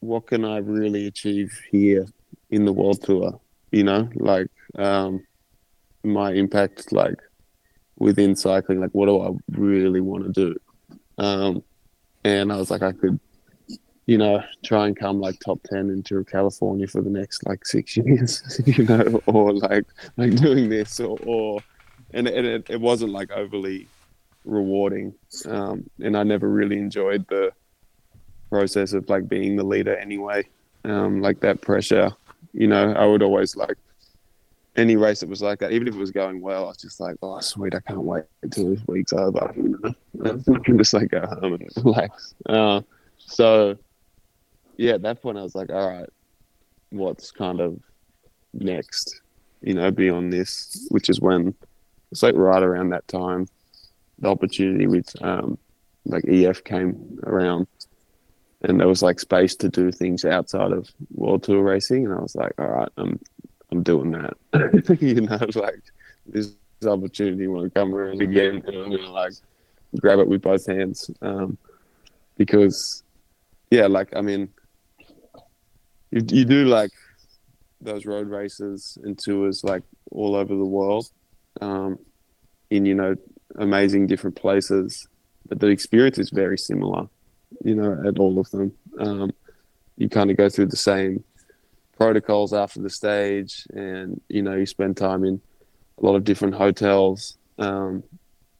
[0.00, 2.06] what can I really achieve here
[2.50, 3.40] in the world tour?
[3.72, 5.24] You know, like, um,
[6.02, 7.16] my impact, like,
[7.98, 10.56] within cycling, like, what do I really want to do?
[11.16, 11.62] Um,
[12.24, 13.18] and I was like, I could,
[14.06, 17.96] you know, try and come like top ten into California for the next like six
[17.96, 19.84] years, you know, or like
[20.16, 21.60] like doing this, or, or
[22.12, 23.88] and, and it, it wasn't like overly
[24.44, 25.14] rewarding,
[25.46, 27.52] um, and I never really enjoyed the
[28.50, 30.46] process of like being the leader anyway,
[30.84, 32.10] um, like that pressure,
[32.52, 33.76] you know, I would always like
[34.76, 37.00] any race that was like that, even if it was going well, I was just
[37.00, 39.52] like, oh, sweet, I can't wait until this week's over.
[40.24, 42.34] I can just like go home and relax.
[42.46, 42.80] Uh,
[43.18, 43.76] so,
[44.76, 46.08] yeah, at that point, I was like, all right,
[46.90, 47.78] what's kind of
[48.52, 49.20] next,
[49.62, 51.54] you know, beyond this, which is when
[52.10, 53.48] it's like right around that time,
[54.18, 55.58] the opportunity with um,
[56.04, 57.66] like EF came around.
[58.62, 62.20] And there was like space to do things outside of World Tour racing, and I
[62.20, 63.20] was like, "All right, I'm
[63.70, 64.98] I'm doing that.
[65.00, 65.82] you know, like
[66.26, 66.54] this
[66.86, 69.34] opportunity want to come around again, and I'm gonna like
[70.00, 71.10] grab it with both hands.
[71.20, 71.58] Um,
[72.36, 73.02] because,
[73.70, 74.48] yeah, like I mean,
[76.14, 76.92] you you do like
[77.80, 81.10] those road races and tours like all over the world,
[81.60, 81.98] um,
[82.70, 83.16] in you know
[83.56, 85.08] amazing different places,
[85.48, 87.08] but the experience is very similar.
[87.64, 89.32] You know, at all of them, um,
[89.96, 91.24] you kind of go through the same
[91.96, 95.40] protocols after the stage, and you know you spend time in
[95.98, 98.04] a lot of different hotels, um,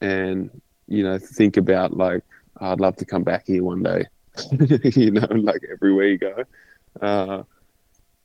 [0.00, 0.50] and
[0.88, 2.24] you know think about like
[2.60, 4.06] oh, I'd love to come back here one day,
[4.96, 6.44] you know, like everywhere you go.
[7.00, 7.42] Uh,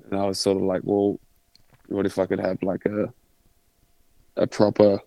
[0.05, 1.19] and I was sort of like, well,
[1.88, 3.13] what if I could have like a
[4.36, 4.99] a proper,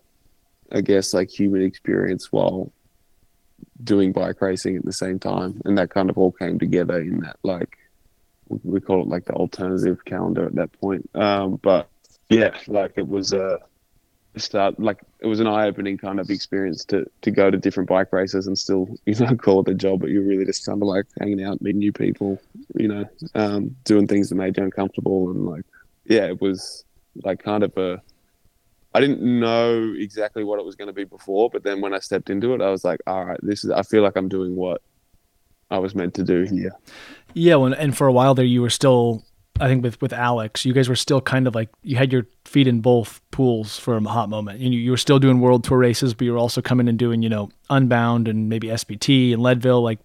[0.71, 2.71] I guess, like human experience while
[3.83, 7.21] doing bike racing at the same time, and that kind of all came together in
[7.21, 7.77] that like
[8.63, 11.09] we call it like the alternative calendar at that point.
[11.15, 11.89] Um, but
[12.29, 13.59] yeah, like it was a
[14.35, 17.89] start, like it was an eye opening kind of experience to, to go to different
[17.89, 20.81] bike races and still, you know, call it a job, but you're really just kind
[20.81, 22.39] of like hanging out, meeting new people,
[22.75, 25.29] you know, um, doing things that made you uncomfortable.
[25.29, 25.65] And like,
[26.05, 26.83] yeah, it was
[27.23, 28.01] like kind of a,
[28.95, 31.99] I didn't know exactly what it was going to be before, but then when I
[31.99, 34.55] stepped into it, I was like, all right, this is, I feel like I'm doing
[34.55, 34.81] what
[35.71, 36.73] I was meant to do here.
[37.33, 39.23] Yeah, well, and for a while there, you were still,
[39.59, 42.25] I think, with with Alex, you guys were still kind of like you had your
[42.45, 44.59] feet in both pools for a hot moment.
[44.59, 47.21] You you were still doing world tour races, but you were also coming and doing,
[47.21, 49.99] you know, Unbound and maybe SBT and Leadville, like,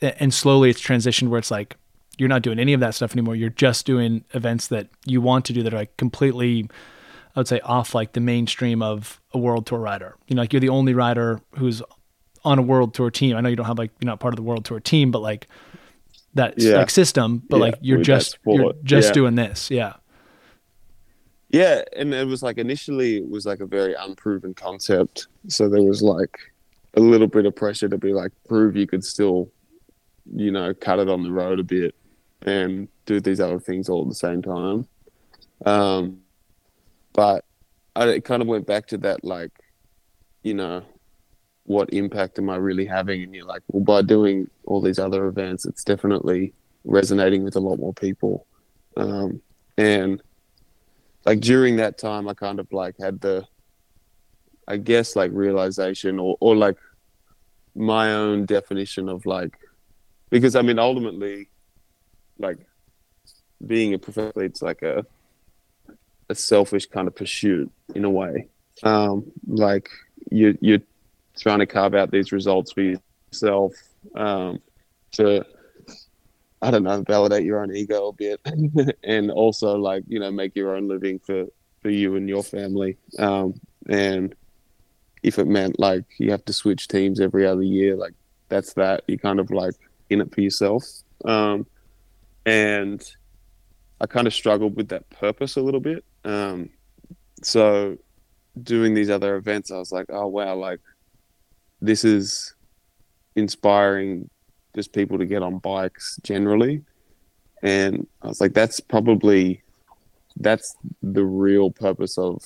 [0.00, 1.76] and slowly it's transitioned where it's like
[2.16, 3.36] you're not doing any of that stuff anymore.
[3.36, 6.68] You're just doing events that you want to do that are like completely,
[7.36, 10.16] I would say, off like the mainstream of a world tour rider.
[10.26, 11.82] You know, like you're the only rider who's
[12.44, 13.36] on a world tour team.
[13.36, 15.20] I know you don't have like you're not part of the world tour team, but
[15.20, 15.46] like
[16.34, 16.76] that yeah.
[16.76, 19.12] like system, but yeah, like you're just you're just yeah.
[19.12, 19.70] doing this.
[19.70, 19.94] Yeah.
[21.50, 25.28] Yeah, and it was like initially it was like a very unproven concept.
[25.48, 26.38] So there was like
[26.94, 29.50] a little bit of pressure to be like prove you could still,
[30.34, 31.94] you know, cut it on the road a bit
[32.42, 34.86] and do these other things all at the same time.
[35.64, 36.20] Um,
[37.14, 37.44] but
[37.96, 39.52] I, it kind of went back to that like,
[40.42, 40.82] you know,
[41.68, 43.22] what impact am I really having?
[43.22, 46.54] And you're like, well, by doing all these other events, it's definitely
[46.84, 48.46] resonating with a lot more people.
[48.96, 49.42] Um,
[49.76, 50.22] and
[51.26, 53.46] like during that time, I kind of like had the,
[54.66, 56.78] I guess, like realization or, or like
[57.74, 59.54] my own definition of like,
[60.30, 61.50] because I mean, ultimately,
[62.38, 62.58] like
[63.66, 65.04] being a professional, it's like a,
[66.30, 68.48] a selfish kind of pursuit in a way.
[68.82, 69.90] Um, like
[70.30, 70.80] you, you're
[71.40, 72.82] trying to carve out these results for
[73.32, 73.72] yourself
[74.14, 74.60] um,
[75.12, 75.44] to
[76.60, 78.40] I don't know validate your own ego a bit
[79.04, 81.46] and also like you know make your own living for
[81.80, 82.96] for you and your family.
[83.18, 84.34] Um, and
[85.22, 88.14] if it meant like you have to switch teams every other year like
[88.48, 89.04] that's that.
[89.06, 89.74] You kind of like
[90.10, 90.84] in it for yourself.
[91.24, 91.66] Um,
[92.46, 93.04] and
[94.00, 96.04] I kind of struggled with that purpose a little bit.
[96.24, 96.70] Um,
[97.42, 97.98] so
[98.62, 100.80] doing these other events I was like oh wow like
[101.80, 102.54] this is
[103.36, 104.28] inspiring
[104.74, 106.82] just people to get on bikes generally.
[107.62, 109.62] And I was like, that's probably
[110.36, 112.42] that's the real purpose of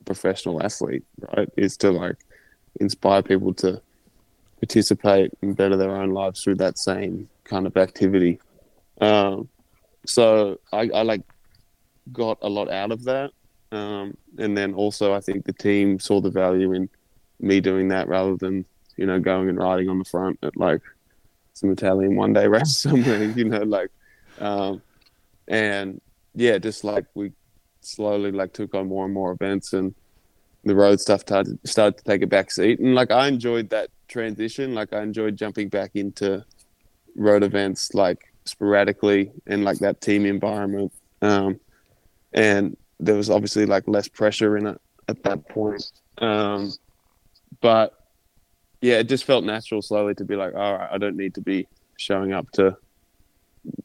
[0.00, 1.04] a professional athlete,
[1.36, 1.48] right?
[1.56, 2.16] Is to like
[2.80, 3.80] inspire people to
[4.60, 8.38] participate and better their own lives through that same kind of activity.
[9.00, 9.48] Um,
[10.06, 11.22] so I, I like
[12.12, 13.30] got a lot out of that.
[13.72, 16.88] Um, and then also I think the team saw the value in
[17.40, 18.64] me doing that rather than,
[19.02, 20.80] you know, going and riding on the front at like
[21.54, 23.90] some Italian one day race somewhere, you know, like,
[24.38, 24.80] um,
[25.48, 26.00] and
[26.36, 27.32] yeah, just like we
[27.80, 29.92] slowly like took on more and more events and
[30.62, 32.78] the road stuff started, to take a back seat.
[32.78, 34.72] And like, I enjoyed that transition.
[34.72, 36.44] Like I enjoyed jumping back into
[37.16, 40.92] road events, like sporadically in like that team environment.
[41.22, 41.58] Um,
[42.32, 45.82] and there was obviously like less pressure in it at that point.
[46.18, 46.72] Um,
[47.60, 47.98] but
[48.82, 51.40] yeah, it just felt natural slowly to be like, all right, I don't need to
[51.40, 52.76] be showing up to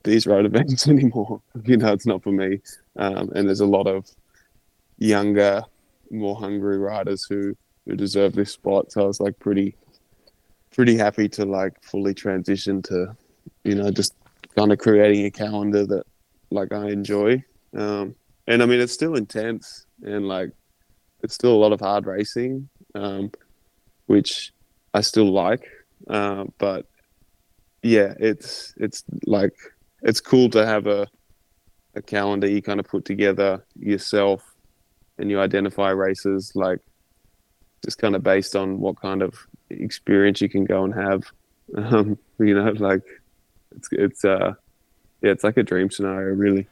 [0.03, 1.41] these road events anymore.
[1.63, 2.59] you know, it's not for me.
[2.97, 4.09] Um, and there's a lot of
[4.97, 5.63] younger,
[6.09, 7.55] more hungry riders who
[7.85, 8.91] who deserve this spot.
[8.91, 9.75] So I was like pretty
[10.71, 13.15] pretty happy to like fully transition to,
[13.63, 14.15] you know, just
[14.57, 16.03] kind of creating a calendar that
[16.49, 17.43] like I enjoy.
[17.75, 18.15] Um,
[18.47, 20.51] and I mean, it's still intense and like
[21.21, 23.31] it's still a lot of hard racing, um,
[24.07, 24.51] which
[24.97, 25.69] I still like.
[26.09, 26.87] Uh, but
[27.83, 29.53] yeah, it's it's like
[30.01, 31.07] it's cool to have a
[31.95, 34.41] a calendar you kind of put together yourself,
[35.19, 36.79] and you identify races like
[37.85, 39.35] just kind of based on what kind of
[39.69, 41.23] experience you can go and have.
[41.75, 43.03] Um, you know, like
[43.75, 44.53] it's it's uh
[45.21, 46.65] yeah, it's like a dream scenario, really.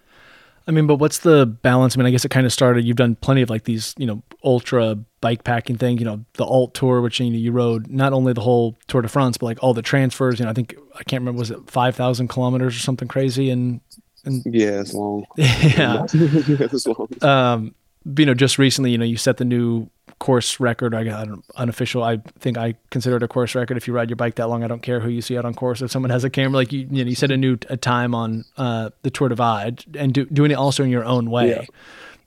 [0.67, 1.95] I mean, but what's the balance?
[1.95, 2.85] I mean, I guess it kind of started.
[2.85, 5.99] You've done plenty of like these, you know, ultra bike packing thing.
[5.99, 9.01] You know, the Alt Tour, which you know you rode not only the whole Tour
[9.01, 10.39] de France, but like all the transfers.
[10.39, 13.51] You know, I think I can't remember was it five thousand kilometers or something crazy,
[13.51, 13.79] and
[14.23, 15.25] and yeah, it's long.
[15.37, 17.09] yeah, it's long.
[17.21, 17.75] Um,
[18.17, 19.89] you know, just recently, you know, you set the new
[20.19, 20.93] course record.
[20.93, 22.03] I got an unofficial.
[22.03, 23.77] I think I consider it a course record.
[23.77, 25.53] If you ride your bike that long, I don't care who you see out on
[25.53, 25.81] course.
[25.81, 28.15] If someone has a camera, like you, you know, you set a new a time
[28.15, 31.65] on uh, the Tour Divide and do, doing it also in your own way, yeah.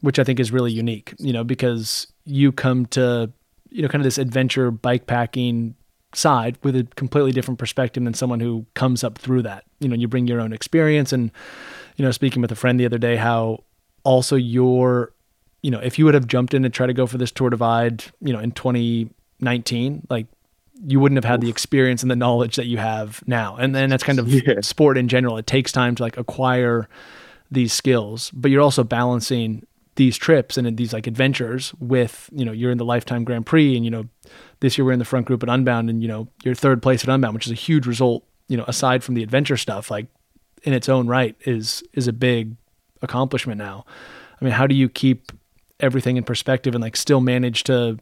[0.01, 1.15] which I think is really unique.
[1.19, 3.31] You know, because you come to
[3.71, 5.75] you know kind of this adventure bike packing
[6.15, 9.65] side with a completely different perspective than someone who comes up through that.
[9.81, 11.31] You know, you bring your own experience and
[11.97, 13.65] you know, speaking with a friend the other day, how
[14.05, 15.13] also your
[15.63, 17.51] you know, if you would have jumped in and tried to go for this Tour
[17.51, 20.27] Divide, you know, in 2019, like
[20.87, 23.57] you wouldn't have had the experience and the knowledge that you have now.
[23.57, 24.61] And then that's kind of yeah.
[24.61, 25.37] sport in general.
[25.37, 26.89] It takes time to like acquire
[27.51, 29.67] these skills, but you're also balancing
[29.97, 33.75] these trips and these like adventures with, you know, you're in the lifetime Grand Prix
[33.75, 34.05] and, you know,
[34.61, 37.03] this year we're in the front group at Unbound and, you know, you're third place
[37.03, 40.07] at Unbound, which is a huge result, you know, aside from the adventure stuff, like
[40.63, 42.55] in its own right is, is a big
[43.03, 43.85] accomplishment now.
[44.41, 45.33] I mean, how do you keep
[45.81, 47.99] everything in perspective and like still manage to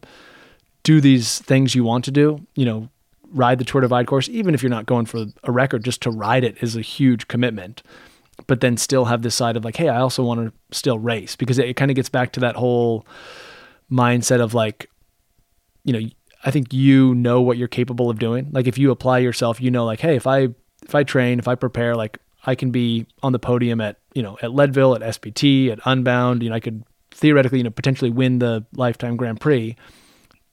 [0.83, 2.89] do these things you want to do, you know,
[3.31, 6.11] ride the Tour Divide course, even if you're not going for a record, just to
[6.11, 7.83] ride it is a huge commitment.
[8.45, 11.35] But then still have this side of like, hey, I also want to still race
[11.35, 13.05] because it, it kind of gets back to that whole
[13.91, 14.89] mindset of like,
[15.83, 16.07] you know,
[16.45, 18.49] I think you know what you're capable of doing.
[18.51, 20.49] Like if you apply yourself, you know, like, hey, if I
[20.83, 24.21] if I train, if I prepare, like I can be on the podium at you
[24.21, 26.43] know at Leadville, at SBT, at Unbound.
[26.43, 26.83] You know, I could
[27.17, 29.75] theoretically, you know, potentially win the lifetime Grand Prix,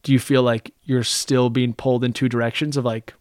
[0.03, 3.13] do you feel like you're still being pulled in two directions of like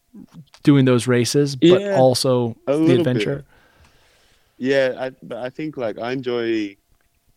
[0.63, 3.37] doing those races, but yeah, also the adventure?
[3.37, 3.45] Bit.
[4.57, 6.77] Yeah, I I think like I enjoy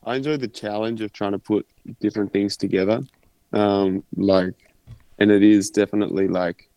[0.04, 1.68] I enjoy the challenge of trying to put
[2.00, 3.02] different things together.
[3.52, 4.54] Um, like,
[5.20, 6.70] and it is definitely like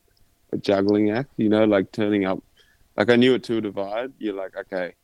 [0.52, 2.42] a juggling act, you know, like turning up.
[2.96, 4.12] Like I knew it to a divide.
[4.18, 4.94] You're like, okay,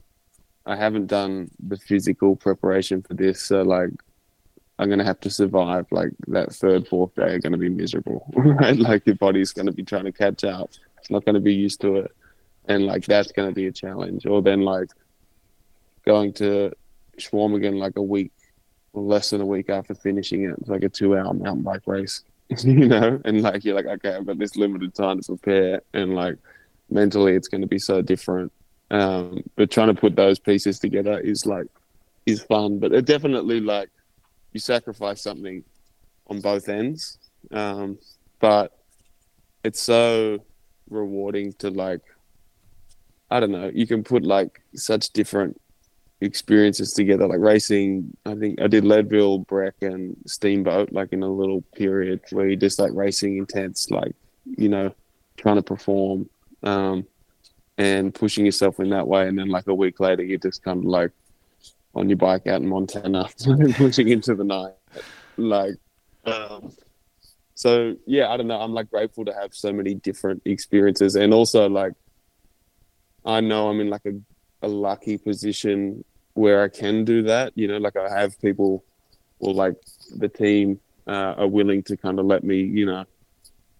[0.64, 3.90] I haven't done the physical preparation for this, so like
[4.78, 8.76] I'm gonna have to survive like that third, fourth day are gonna be miserable, right?
[8.76, 10.70] Like your body's gonna be trying to catch up.
[10.98, 12.12] It's not gonna be used to it.
[12.66, 14.26] And like that's gonna be a challenge.
[14.26, 14.90] Or then like
[16.04, 16.72] going to
[17.18, 18.32] Schwalm like a week
[18.92, 20.56] less than a week after finishing it.
[20.58, 22.22] It's like a two hour mountain bike race.
[22.58, 23.20] you know?
[23.24, 26.36] And like you're like, okay, I've got this limited time to prepare and like
[26.90, 28.52] mentally it's gonna be so different.
[28.90, 31.66] Um, but trying to put those pieces together is like
[32.26, 32.78] is fun.
[32.78, 33.90] But it definitely like
[34.56, 35.62] you sacrifice something
[36.30, 37.18] on both ends.
[37.50, 37.98] Um,
[38.40, 38.68] but
[39.62, 40.38] it's so
[40.88, 42.00] rewarding to like,
[43.30, 45.60] I don't know, you can put like such different
[46.20, 48.16] experiences together, like racing.
[48.24, 52.56] I think I did Leadville, Breck, and Steamboat, like in a little period where you
[52.56, 54.14] just like racing intense, like,
[54.44, 54.88] you know,
[55.36, 56.28] trying to perform.
[56.62, 57.06] um,
[57.78, 59.28] and pushing yourself in that way.
[59.28, 61.12] And then like a week later, you're just kind of like
[61.96, 63.28] on your bike out in Montana,
[63.74, 64.74] pushing into the night,
[65.36, 65.74] like.
[66.24, 66.72] Um,
[67.54, 68.60] so yeah, I don't know.
[68.60, 71.94] I'm like grateful to have so many different experiences, and also like
[73.24, 74.12] I know I'm in like a,
[74.66, 76.04] a lucky position
[76.34, 77.52] where I can do that.
[77.56, 78.84] You know, like I have people,
[79.38, 79.76] or like
[80.14, 83.06] the team uh, are willing to kind of let me, you know,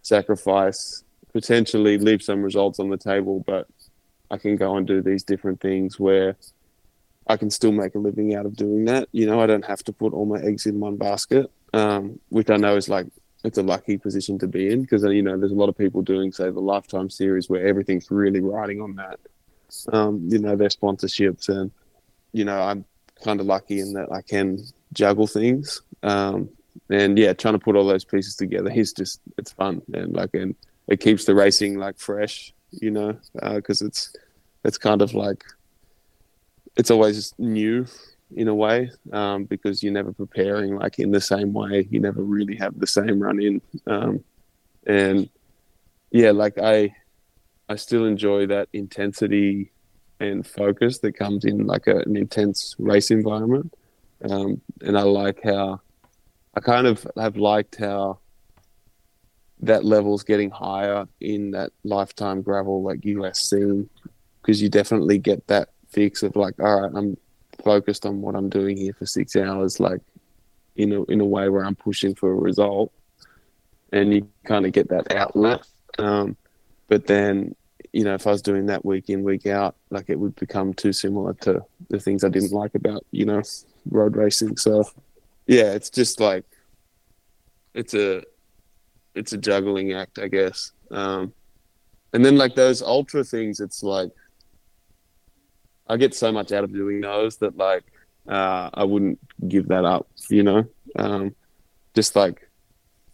[0.01, 3.67] sacrifice, potentially leave some results on the table, but
[4.31, 6.37] I can go and do these different things where
[7.27, 9.09] I can still make a living out of doing that.
[9.13, 12.51] You know, I don't have to put all my eggs in one basket, um, which
[12.51, 13.07] I know is like
[13.47, 16.03] it's a lucky position to be in because you know there's a lot of people
[16.03, 19.21] doing say the lifetime series where everything's really riding on that
[19.93, 21.71] um, you know their sponsorships and
[22.33, 22.85] you know i'm
[23.25, 24.59] kind of lucky in that i can
[24.93, 26.49] juggle things um,
[26.91, 30.35] and yeah trying to put all those pieces together is just it's fun and like
[30.35, 30.55] and
[30.89, 33.17] it keeps the racing like fresh you know
[33.55, 34.15] because uh, it's
[34.65, 35.45] it's kind of like
[36.77, 37.87] it's always new
[38.35, 41.87] in a way um, because you're never preparing like in the same way.
[41.91, 44.25] You never really have the same run in, um,
[44.87, 45.29] and
[46.11, 46.95] yeah, like I,
[47.69, 49.73] I still enjoy that intensity
[50.21, 53.73] and focus that comes in like a, an intense race environment,
[54.29, 55.81] um, and I like how
[56.55, 58.19] I kind of have liked how
[59.61, 63.89] that level's getting higher in that lifetime gravel like US scene
[64.41, 67.17] because you definitely get that fix of like, all right, I'm
[67.65, 70.01] focused on what I'm doing here for six hours, like
[70.77, 72.93] in a in a way where I'm pushing for a result,
[73.93, 75.67] and you kind of get that outlet.
[75.99, 76.37] Um,
[76.89, 77.57] but then,
[77.95, 80.75] you know, if I was doing that week in week out, like it would become
[80.75, 83.43] too similar to the things I didn't like about you know
[83.91, 84.59] road racing.
[84.59, 84.85] So,
[85.47, 86.45] yeah, it's just like
[87.73, 88.23] it's a
[89.15, 90.73] it's a juggling act, I guess.
[90.91, 91.33] Um,
[92.13, 94.11] and then like those ultra things, it's like
[95.89, 97.85] I get so much out of doing those that like
[98.29, 99.19] uh, I wouldn't
[99.49, 100.09] give that up.
[100.29, 100.65] You know,
[100.99, 101.35] um,
[101.95, 102.49] just like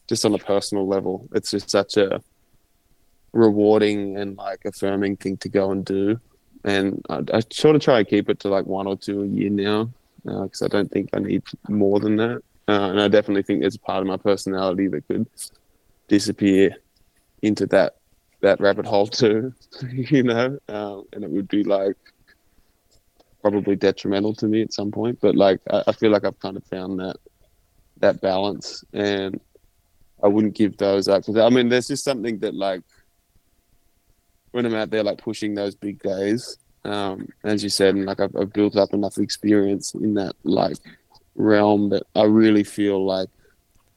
[0.09, 2.23] just on a personal level, it's just such a
[3.33, 6.21] rewarding and like affirming thing to go and do.
[6.65, 9.27] And I, I sort of try to keep it to like one or two a
[9.27, 9.91] year now
[10.25, 12.43] because uh, I don't think I need more than that.
[12.69, 15.27] Uh, and I definitely think there's a part of my personality that could
[16.09, 16.77] disappear
[17.43, 17.97] into that
[18.41, 19.53] that rabbit hole too,
[19.91, 20.59] you know.
[20.69, 21.97] Um, and it would be like
[23.43, 25.19] probably detrimental to me at some point.
[25.21, 27.17] But like I, I feel like I've kind of found that
[27.99, 29.41] that balance, and
[30.23, 31.25] I wouldn't give those up.
[31.29, 32.83] I mean, there's just something that like
[34.53, 38.21] when I'm out there like pushing those big days, um, as you said, and like
[38.21, 40.77] I've, I've built up enough experience in that like
[41.35, 43.29] realm that I really feel like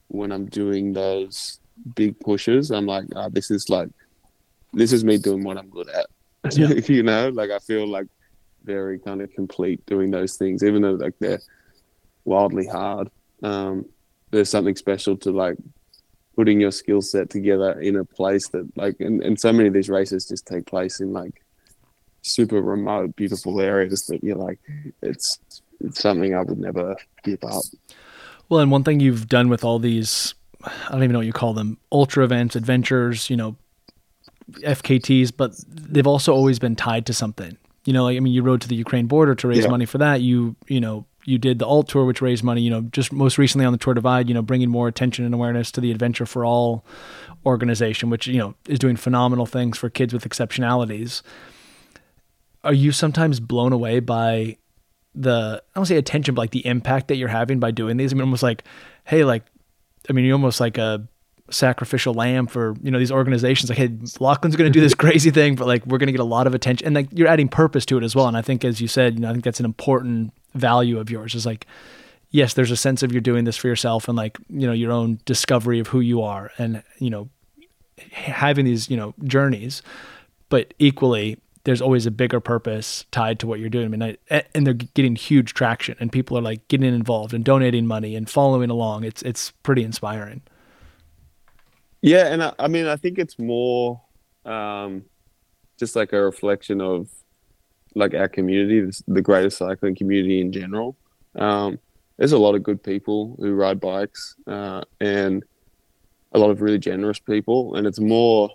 [0.07, 1.59] when I'm doing those
[1.95, 3.89] big pushes, I'm like, oh, this is like,
[4.73, 6.07] this is me doing what I'm good at.
[6.55, 6.67] Yeah.
[6.87, 8.07] you know, like I feel like
[8.65, 11.41] very kind of complete doing those things, even though like they're
[12.25, 13.09] wildly hard.
[13.43, 13.85] Um,
[14.31, 15.57] there's something special to like
[16.35, 19.73] putting your skill set together in a place that like, and, and so many of
[19.73, 21.43] these races just take place in like
[22.23, 24.59] super remote, beautiful areas that you're like,
[25.01, 25.39] it's,
[25.79, 27.63] it's something I would never give up.
[28.49, 31.33] Well, and one thing you've done with all these, I don't even know what you
[31.33, 33.55] call them, ultra events, adventures, you know,
[34.51, 37.57] FKTs, but they've also always been tied to something.
[37.85, 39.69] You know, like I mean, you rode to the Ukraine border to raise yeah.
[39.69, 40.21] money for that.
[40.21, 42.61] You you know you did the alt tour, which raised money.
[42.61, 45.33] You know, just most recently on the Tour Divide, you know, bringing more attention and
[45.33, 46.85] awareness to the Adventure for All
[47.45, 51.21] organization, which you know is doing phenomenal things for kids with exceptionalities.
[52.63, 54.57] Are you sometimes blown away by
[55.13, 58.13] the I don't say attention, but like the impact that you're having by doing these?
[58.13, 58.63] I mean, almost like,
[59.03, 59.43] hey, like,
[60.09, 61.07] I mean, you're almost like a
[61.51, 65.29] sacrificial lamb for you know these organizations like hey lachlan's going to do this crazy
[65.29, 67.47] thing but like we're going to get a lot of attention and like you're adding
[67.47, 69.43] purpose to it as well and i think as you said you know i think
[69.43, 71.67] that's an important value of yours is like
[72.31, 74.91] yes there's a sense of you're doing this for yourself and like you know your
[74.91, 77.29] own discovery of who you are and you know
[78.11, 79.83] having these you know journeys
[80.49, 83.85] but equally there's always a bigger purpose tied to what you're doing.
[83.85, 87.43] I mean, I, and they're getting huge traction, and people are like getting involved and
[87.43, 89.03] donating money and following along.
[89.03, 90.43] It's it's pretty inspiring.
[92.05, 93.99] Yeah, and I, I mean, I think it's more
[94.45, 95.05] um,
[95.79, 97.09] just like a reflection of
[97.95, 100.95] like our community, the greater cycling community in general.
[101.35, 101.79] Um,
[102.17, 105.43] there's a lot of good people who ride bikes, uh, and
[106.33, 108.51] a lot of really generous people, and it's more,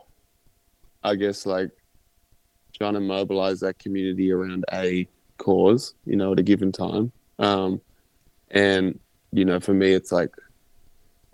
[1.03, 1.73] I guess, like
[2.79, 7.11] trying to mobilize that community around a cause, you know, at a given time.
[7.41, 7.81] Um,
[8.53, 9.01] and
[9.33, 10.37] you know, for me, it's like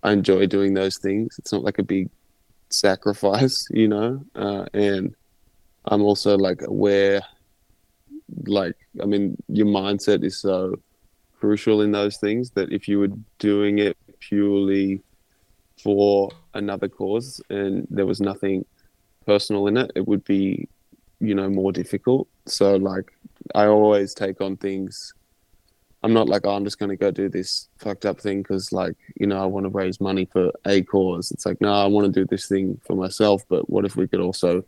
[0.06, 1.34] I enjoy doing those things.
[1.36, 2.08] It's not like a big
[2.70, 5.14] sacrifice, you know, uh, and
[5.84, 7.22] I'm also like aware,
[8.44, 10.76] like I mean, your mindset is so
[11.40, 15.02] crucial in those things that if you were doing it purely
[15.82, 18.64] for another cause and there was nothing
[19.26, 20.68] personal in it, it would be,
[21.18, 22.28] you know, more difficult.
[22.46, 23.12] So like
[23.56, 25.14] I always take on things.
[26.06, 28.70] I'm not like, oh, I'm just going to go do this fucked up thing because,
[28.72, 31.32] like, you know, I want to raise money for a cause.
[31.32, 33.42] It's like, no, I want to do this thing for myself.
[33.48, 34.64] But what if we could also,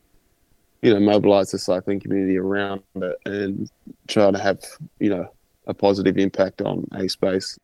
[0.83, 3.71] you know, mobilize the cycling community around it and
[4.09, 4.59] try to have,
[4.99, 5.31] you know,
[5.69, 7.57] a positive impact on a space?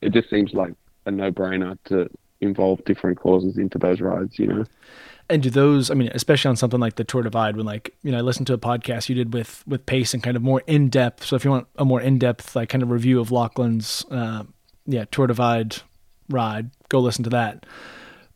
[0.00, 0.72] It just seems like
[1.04, 2.08] a no brainer to
[2.40, 4.64] involve different causes into those rides, you know?
[5.30, 8.10] And do those, I mean, especially on something like the Tour Divide, when like, you
[8.10, 10.62] know, I listened to a podcast you did with, with Pace and kind of more
[10.66, 11.24] in depth.
[11.24, 14.44] So if you want a more in depth, like kind of review of Lachlan's, uh,
[14.86, 15.76] yeah, Tour Divide
[16.30, 17.66] ride, go listen to that.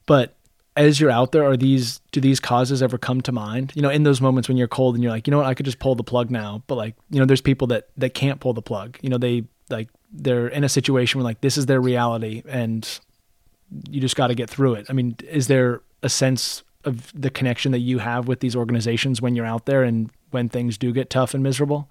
[0.04, 0.36] But
[0.76, 3.72] as you're out there, are these, do these causes ever come to mind?
[3.74, 5.54] You know, in those moments when you're cold and you're like, you know what, I
[5.54, 6.62] could just pull the plug now.
[6.66, 8.98] But like, you know, there's people that, that can't pull the plug.
[9.00, 12.86] You know, they like, they're in a situation where like, this is their reality and
[13.88, 14.86] you just got to get through it.
[14.90, 19.20] I mean, is there a sense of the connection that you have with these organizations
[19.20, 21.88] when you're out there and when things do get tough and miserable?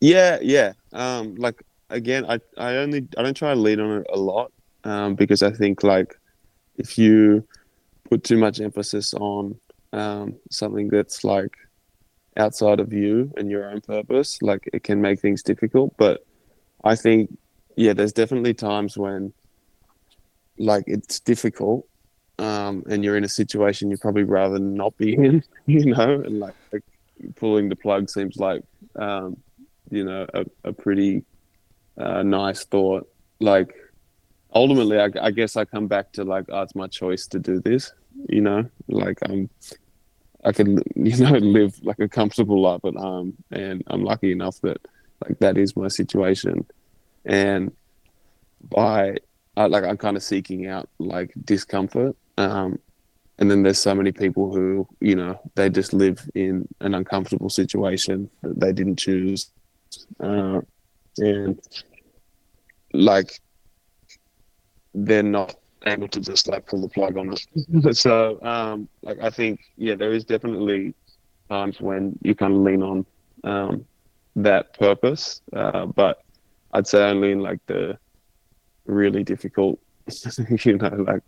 [0.00, 0.72] Yeah, yeah.
[0.92, 4.52] Um, like again, I, I only I don't try to lead on it a lot
[4.84, 6.18] um, because I think like
[6.76, 7.46] if you
[8.08, 9.58] put too much emphasis on
[9.92, 11.56] um, something that's like
[12.36, 15.94] outside of you and your own purpose, like it can make things difficult.
[15.96, 16.24] But
[16.84, 17.36] I think
[17.76, 19.32] yeah, there's definitely times when
[20.58, 21.86] like it's difficult
[22.38, 26.40] um, and you're in a situation you'd probably rather not be in, you know, and
[26.40, 26.84] like, like
[27.36, 28.62] pulling the plug seems like,
[28.96, 29.36] um,
[29.90, 31.24] you know, a, a pretty
[31.96, 33.10] uh, nice thought.
[33.40, 33.74] Like,
[34.54, 37.60] ultimately, I, I, guess I come back to like, oh, it's my choice to do
[37.60, 37.92] this,
[38.28, 39.50] you know, like I'm,
[40.44, 44.60] I can, you know, live like a comfortable life at home, and I'm lucky enough
[44.60, 44.78] that
[45.26, 46.64] like that is my situation,
[47.24, 47.72] and
[48.70, 49.16] by
[49.56, 52.78] like I'm kind of seeking out like discomfort um,
[53.38, 57.50] and then there's so many people who, you know, they just live in an uncomfortable
[57.50, 59.50] situation that they didn't choose.
[60.20, 60.60] Uh,
[61.18, 61.60] and
[62.92, 63.40] like,
[64.94, 67.96] they're not able to just like pull the plug on it.
[67.96, 70.94] so, um, like, I think, yeah, there is definitely
[71.48, 73.06] times when you kind of lean on
[73.42, 73.84] um,
[74.36, 75.42] that purpose.
[75.52, 76.22] Uh, but
[76.72, 77.98] I'd say only in like the
[78.86, 79.80] really difficult,
[80.64, 81.22] you know, like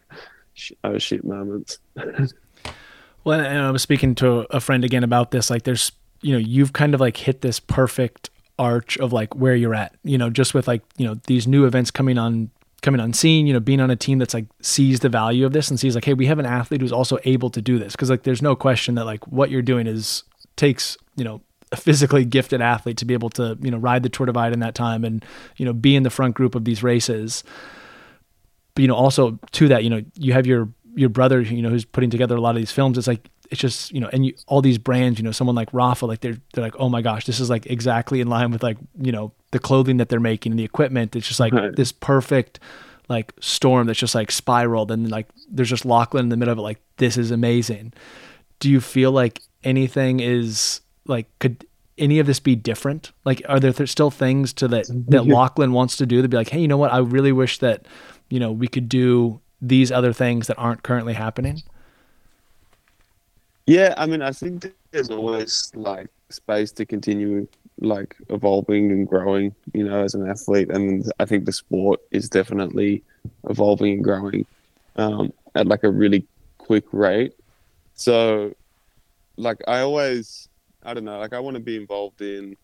[0.84, 1.78] oh shit moments.
[3.24, 5.50] well, and I was speaking to a friend again about this.
[5.50, 5.92] Like, there's,
[6.22, 9.94] you know, you've kind of like hit this perfect arch of like where you're at.
[10.04, 12.50] You know, just with like you know these new events coming on
[12.82, 15.52] coming on scene, you know, being on a team that's like sees the value of
[15.52, 17.94] this and sees like, hey, we have an athlete who's also able to do this.
[17.94, 20.24] Cause like there's no question that like what you're doing is
[20.56, 21.42] takes, you know,
[21.72, 24.60] a physically gifted athlete to be able to, you know, ride the Tour Divide in
[24.60, 25.24] that time and,
[25.56, 27.44] you know, be in the front group of these races
[28.74, 31.70] but you know also to that you know you have your your brother you know
[31.70, 32.98] who's putting together a lot of these films.
[32.98, 35.70] It's like it's just you know and you, all these brands you know someone like
[35.72, 38.62] Rapha like they're they're like oh my gosh this is like exactly in line with
[38.62, 41.16] like you know the clothing that they're making and the equipment.
[41.16, 41.74] It's just like right.
[41.74, 42.60] this perfect
[43.08, 46.58] like storm that's just like spiraled and like there's just Lachlan in the middle of
[46.58, 47.92] it like this is amazing.
[48.60, 51.66] Do you feel like anything is like could
[51.98, 53.10] any of this be different?
[53.24, 56.36] Like are there th- still things to that that Lachlan wants to do to be
[56.36, 56.92] like hey you know what?
[56.92, 57.84] I really wish that
[58.30, 61.62] you know, we could do these other things that aren't currently happening?
[63.66, 67.46] Yeah, I mean, I think there's always like space to continue
[67.80, 70.70] like evolving and growing, you know, as an athlete.
[70.70, 73.02] And I think the sport is definitely
[73.48, 74.46] evolving and growing
[74.96, 76.26] um, at like a really
[76.58, 77.34] quick rate.
[77.94, 78.54] So,
[79.36, 80.48] like, I always,
[80.82, 82.56] I don't know, like, I want to be involved in,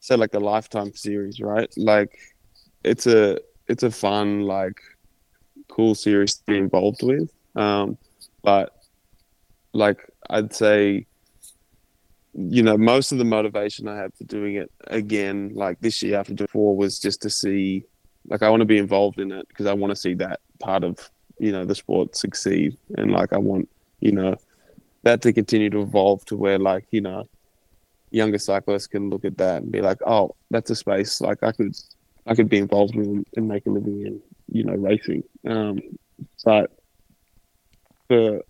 [0.00, 1.72] say, like a Lifetime series, right?
[1.76, 2.18] Like,
[2.82, 3.38] it's a,
[3.68, 4.80] it's a fun like
[5.68, 7.30] cool series to be involved with.
[7.56, 7.98] Um,
[8.42, 8.76] but
[9.72, 9.98] like
[10.30, 11.06] I'd say,
[12.34, 16.18] you know, most of the motivation I had for doing it again, like this year
[16.18, 17.84] after before, was just to see,
[18.26, 20.82] like, I want to be involved in it because I want to see that part
[20.82, 23.68] of, you know, the sport succeed, and like I want,
[24.00, 24.36] you know,
[25.02, 27.28] that to continue to evolve to where, like, you know,
[28.10, 31.52] younger cyclists can look at that and be like, oh, that's a space like I
[31.52, 31.76] could
[32.26, 35.22] I could be involved in and make a living in, you know, racing.
[35.46, 35.78] Um,
[36.44, 36.70] but
[38.08, 38.40] for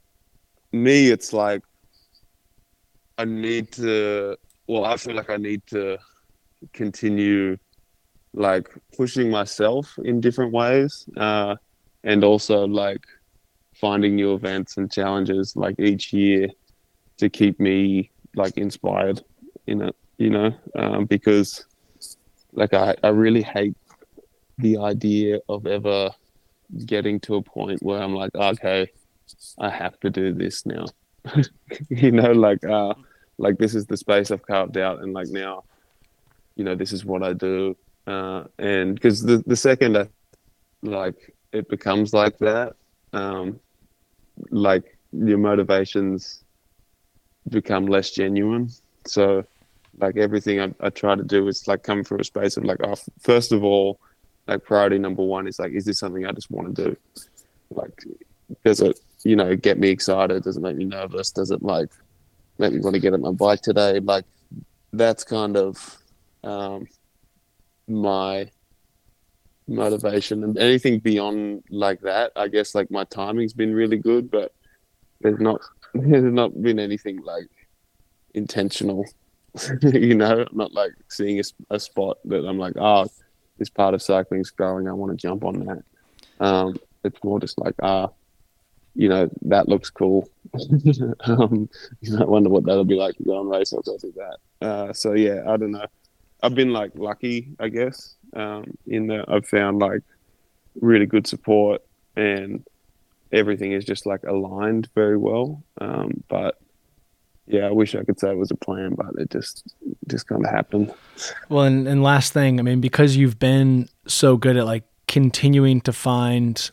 [0.73, 1.63] me, it's like
[3.19, 4.37] I need to.
[4.67, 5.99] Well, I feel like I need to
[6.73, 7.59] continue,
[8.33, 11.57] like pushing myself in different ways, uh,
[12.03, 13.05] and also like
[13.75, 16.49] finding new events and challenges like each year
[17.19, 19.23] to keep me like inspired
[19.67, 21.67] in it, you know, um, because
[22.55, 23.77] like I, I really hate
[24.59, 26.11] the idea of ever
[26.87, 28.89] getting to a point where I'm like, okay,
[29.59, 30.87] I have to do this now.
[31.89, 32.95] you know, like uh
[33.39, 35.65] like this is the space I've carved out and like now,
[36.57, 37.77] you know, this is what I do.
[38.07, 40.09] Uh and because the the second I
[40.83, 42.75] like it becomes like that,
[43.13, 43.61] um
[44.51, 46.45] like your motivations
[47.49, 48.71] become less genuine.
[49.07, 49.45] So
[49.99, 52.79] like everything I, I try to do is like come from a space of like
[52.83, 54.01] oh, first of all
[54.47, 56.97] like priority number one is like is this something i just want to do?
[57.71, 58.05] Like
[58.65, 60.43] does it you know get me excited?
[60.43, 61.31] Does it make me nervous?
[61.31, 61.89] Does it like
[62.59, 64.01] make me want to get on my bike today?
[64.01, 64.25] Like
[64.93, 65.99] that's kind of
[66.43, 66.87] um,
[67.89, 68.51] my
[69.67, 70.45] motivation.
[70.45, 74.53] And anything beyond like that i guess like my timing's been really good but
[75.21, 75.61] there's not
[75.95, 77.49] there's not been anything like
[78.35, 79.07] intentional
[79.83, 83.07] you know I'm not like seeing a, a spot that i'm like oh
[83.59, 85.85] this part of cycling's growing i want to jump on that.
[86.45, 88.09] Um, it's more just like ah
[88.97, 90.29] you know that looks cool.
[91.27, 91.69] Um,
[92.01, 94.13] you know, i wonder what that'll be like to go on race i'll go do
[94.17, 94.67] that.
[94.67, 95.87] Uh, so yeah i don't know.
[96.43, 100.03] I've been like lucky i guess um, in that i've found like
[100.81, 101.83] really good support
[102.17, 102.65] and
[103.33, 105.63] everything is just like aligned very well.
[105.81, 106.59] Um, but
[107.47, 109.75] yeah, I wish I could say it was a plan, but it just
[110.09, 110.93] just kind of happened.
[111.49, 115.81] Well, and, and last thing, I mean, because you've been so good at like continuing
[115.83, 116.71] to find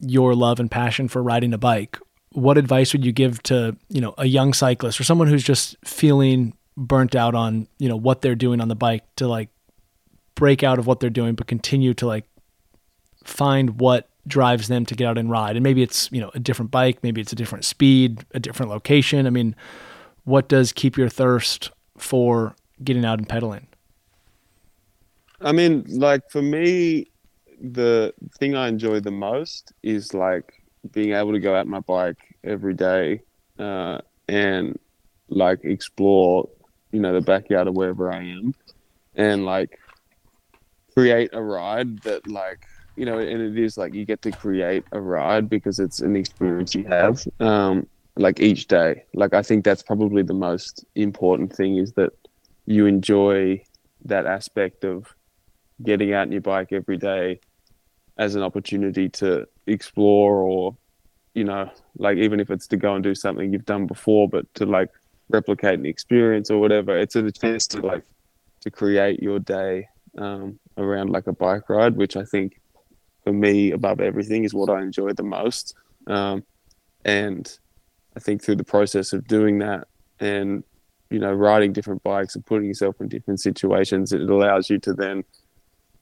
[0.00, 1.98] your love and passion for riding a bike,
[2.32, 5.76] what advice would you give to you know a young cyclist or someone who's just
[5.84, 9.50] feeling burnt out on you know what they're doing on the bike to like
[10.34, 12.24] break out of what they're doing, but continue to like
[13.24, 16.40] find what drives them to get out and ride, and maybe it's you know a
[16.40, 19.24] different bike, maybe it's a different speed, a different location.
[19.24, 19.54] I mean
[20.28, 22.54] what does keep your thirst for
[22.84, 23.66] getting out and pedaling?
[25.40, 27.10] I mean, like for me,
[27.58, 30.52] the thing I enjoy the most is like
[30.92, 33.22] being able to go out my bike every day
[33.58, 34.78] uh, and
[35.30, 36.46] like explore,
[36.92, 38.54] you know, the backyard of wherever I am,
[39.14, 39.78] and like
[40.92, 42.66] create a ride that like
[42.96, 46.16] you know, and it is like you get to create a ride because it's an
[46.16, 47.26] experience you have.
[47.40, 47.86] Um,
[48.18, 49.04] like each day.
[49.14, 52.12] Like I think that's probably the most important thing is that
[52.66, 53.62] you enjoy
[54.04, 55.14] that aspect of
[55.82, 57.40] getting out on your bike every day
[58.18, 60.76] as an opportunity to explore or
[61.34, 64.52] you know like even if it's to go and do something you've done before but
[64.54, 64.90] to like
[65.28, 68.02] replicate an experience or whatever it's a chance to like
[68.60, 72.60] to create your day um, around like a bike ride which i think
[73.22, 75.74] for me above everything is what i enjoy the most
[76.08, 76.42] um,
[77.04, 77.58] and
[78.18, 79.86] I think through the process of doing that
[80.18, 80.64] and
[81.08, 84.92] you know riding different bikes and putting yourself in different situations, it allows you to
[84.92, 85.22] then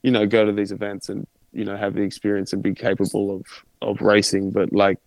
[0.01, 3.35] you know go to these events and you know have the experience and be capable
[3.35, 3.45] of
[3.83, 4.49] of racing.
[4.49, 4.97] But like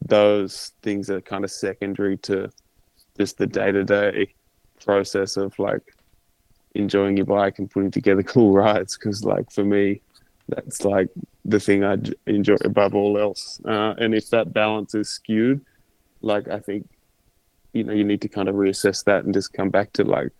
[0.00, 2.48] those things are kind of secondary to
[3.18, 4.32] just the day to day
[4.82, 5.82] process of like
[6.74, 8.96] enjoying your bike and putting together cool rides.
[8.96, 10.00] Because like for me,
[10.48, 11.10] that's like
[11.44, 13.60] the thing I enjoy above all else.
[13.66, 15.62] Uh, and if that balance is skewed,
[16.20, 16.88] like I think
[17.72, 20.30] you know you need to kind of reassess that and just come back to like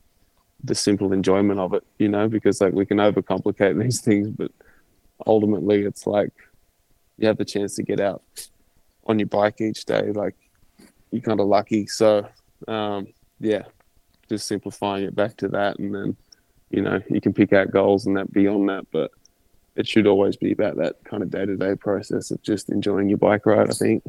[0.65, 4.51] the simple enjoyment of it, you know, because like we can overcomplicate these things, but
[5.27, 6.33] ultimately it's like
[7.19, 8.23] you have the chance to get out
[9.07, 10.13] on your bike each day.
[10.13, 10.37] Like
[11.11, 11.87] you're kind of lucky.
[11.87, 12.29] So
[12.67, 13.09] um,
[13.41, 13.65] yeah,
[14.29, 16.17] just simplifying it back to that, and then
[16.71, 19.11] you know you can pick out goals and that beyond that, but
[19.77, 23.09] it should always be about that kind of day to day process of just enjoying
[23.09, 23.71] your bike ride.
[23.71, 24.05] I think.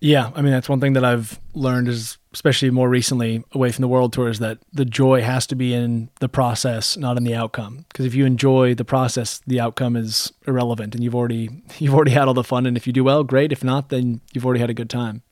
[0.00, 3.80] Yeah, I mean that's one thing that I've learned is especially more recently away from
[3.80, 7.24] the world tour is that the joy has to be in the process, not in
[7.24, 7.86] the outcome.
[7.88, 12.10] Because if you enjoy the process, the outcome is irrelevant, and you've already you've already
[12.10, 12.66] had all the fun.
[12.66, 13.52] And if you do well, great.
[13.52, 15.22] If not, then you've already had a good time.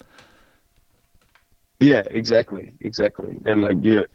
[1.80, 3.36] Yeah, exactly, exactly.
[3.44, 4.06] And like your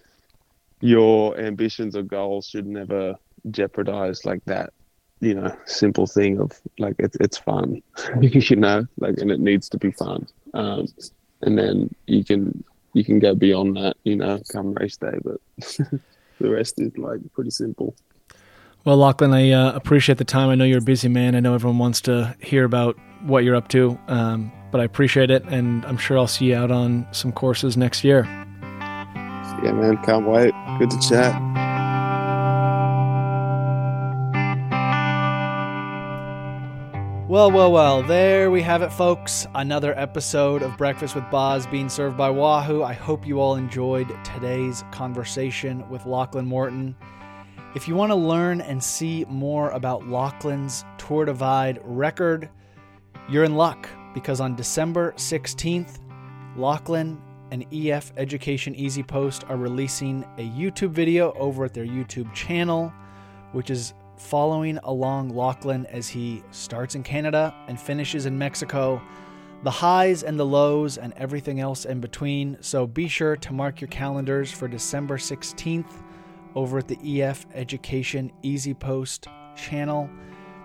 [0.81, 3.15] your ambitions or goals should never
[3.51, 4.73] jeopardize like that
[5.19, 7.81] you know simple thing of like it's it's fun.
[8.21, 10.27] You know like and it needs to be fun.
[10.53, 10.87] Um,
[11.41, 12.63] and then you can
[12.93, 15.39] you can go beyond that you know come race day but
[16.39, 17.95] the rest is like pretty simple.
[18.85, 20.49] Well lachlan i uh, appreciate the time.
[20.49, 21.35] I know you're a busy man.
[21.35, 25.29] I know everyone wants to hear about what you're up to um, but i appreciate
[25.29, 28.23] it and i'm sure i'll see you out on some courses next year.
[29.63, 30.53] Yeah man can't wait.
[30.79, 31.68] Good to chat
[37.29, 39.45] Well, well, well, there we have it, folks.
[39.53, 42.81] Another episode of Breakfast with Boz being served by Wahoo.
[42.81, 46.95] I hope you all enjoyed today's conversation with Lachlan Morton.
[47.75, 52.49] If you want to learn and see more about Lachlan's Tour Divide record,
[53.29, 55.99] you're in luck because on December 16th,
[56.55, 57.21] Lachlan
[57.51, 62.91] and EF Education EasyPost are releasing a YouTube video over at their YouTube channel,
[63.51, 69.01] which is following along Lachlan as he starts in Canada and finishes in Mexico,
[69.63, 72.57] the highs and the lows, and everything else in between.
[72.61, 76.03] So be sure to mark your calendars for December 16th
[76.53, 80.09] over at the EF Education EasyPost channel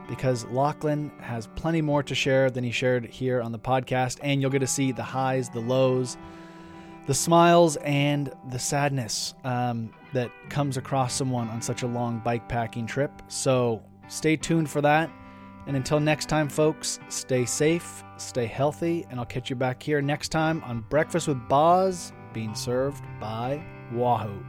[0.08, 4.40] because Lachlan has plenty more to share than he shared here on the podcast, and
[4.40, 6.18] you'll get to see the highs, the lows,
[7.06, 12.48] the smiles, and the sadness um, that comes across someone on such a long bike
[12.48, 13.10] packing trip.
[13.28, 15.10] So stay tuned for that.
[15.66, 20.02] And until next time, folks, stay safe, stay healthy, and I'll catch you back here
[20.02, 24.44] next time on Breakfast with Boz, being served by Wahoo.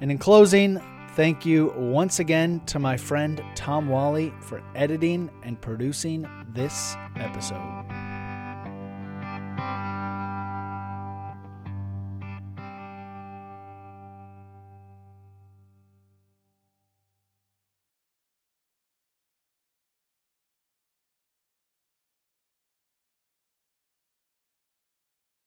[0.00, 0.80] And in closing,
[1.10, 7.93] thank you once again to my friend Tom Wally for editing and producing this episode.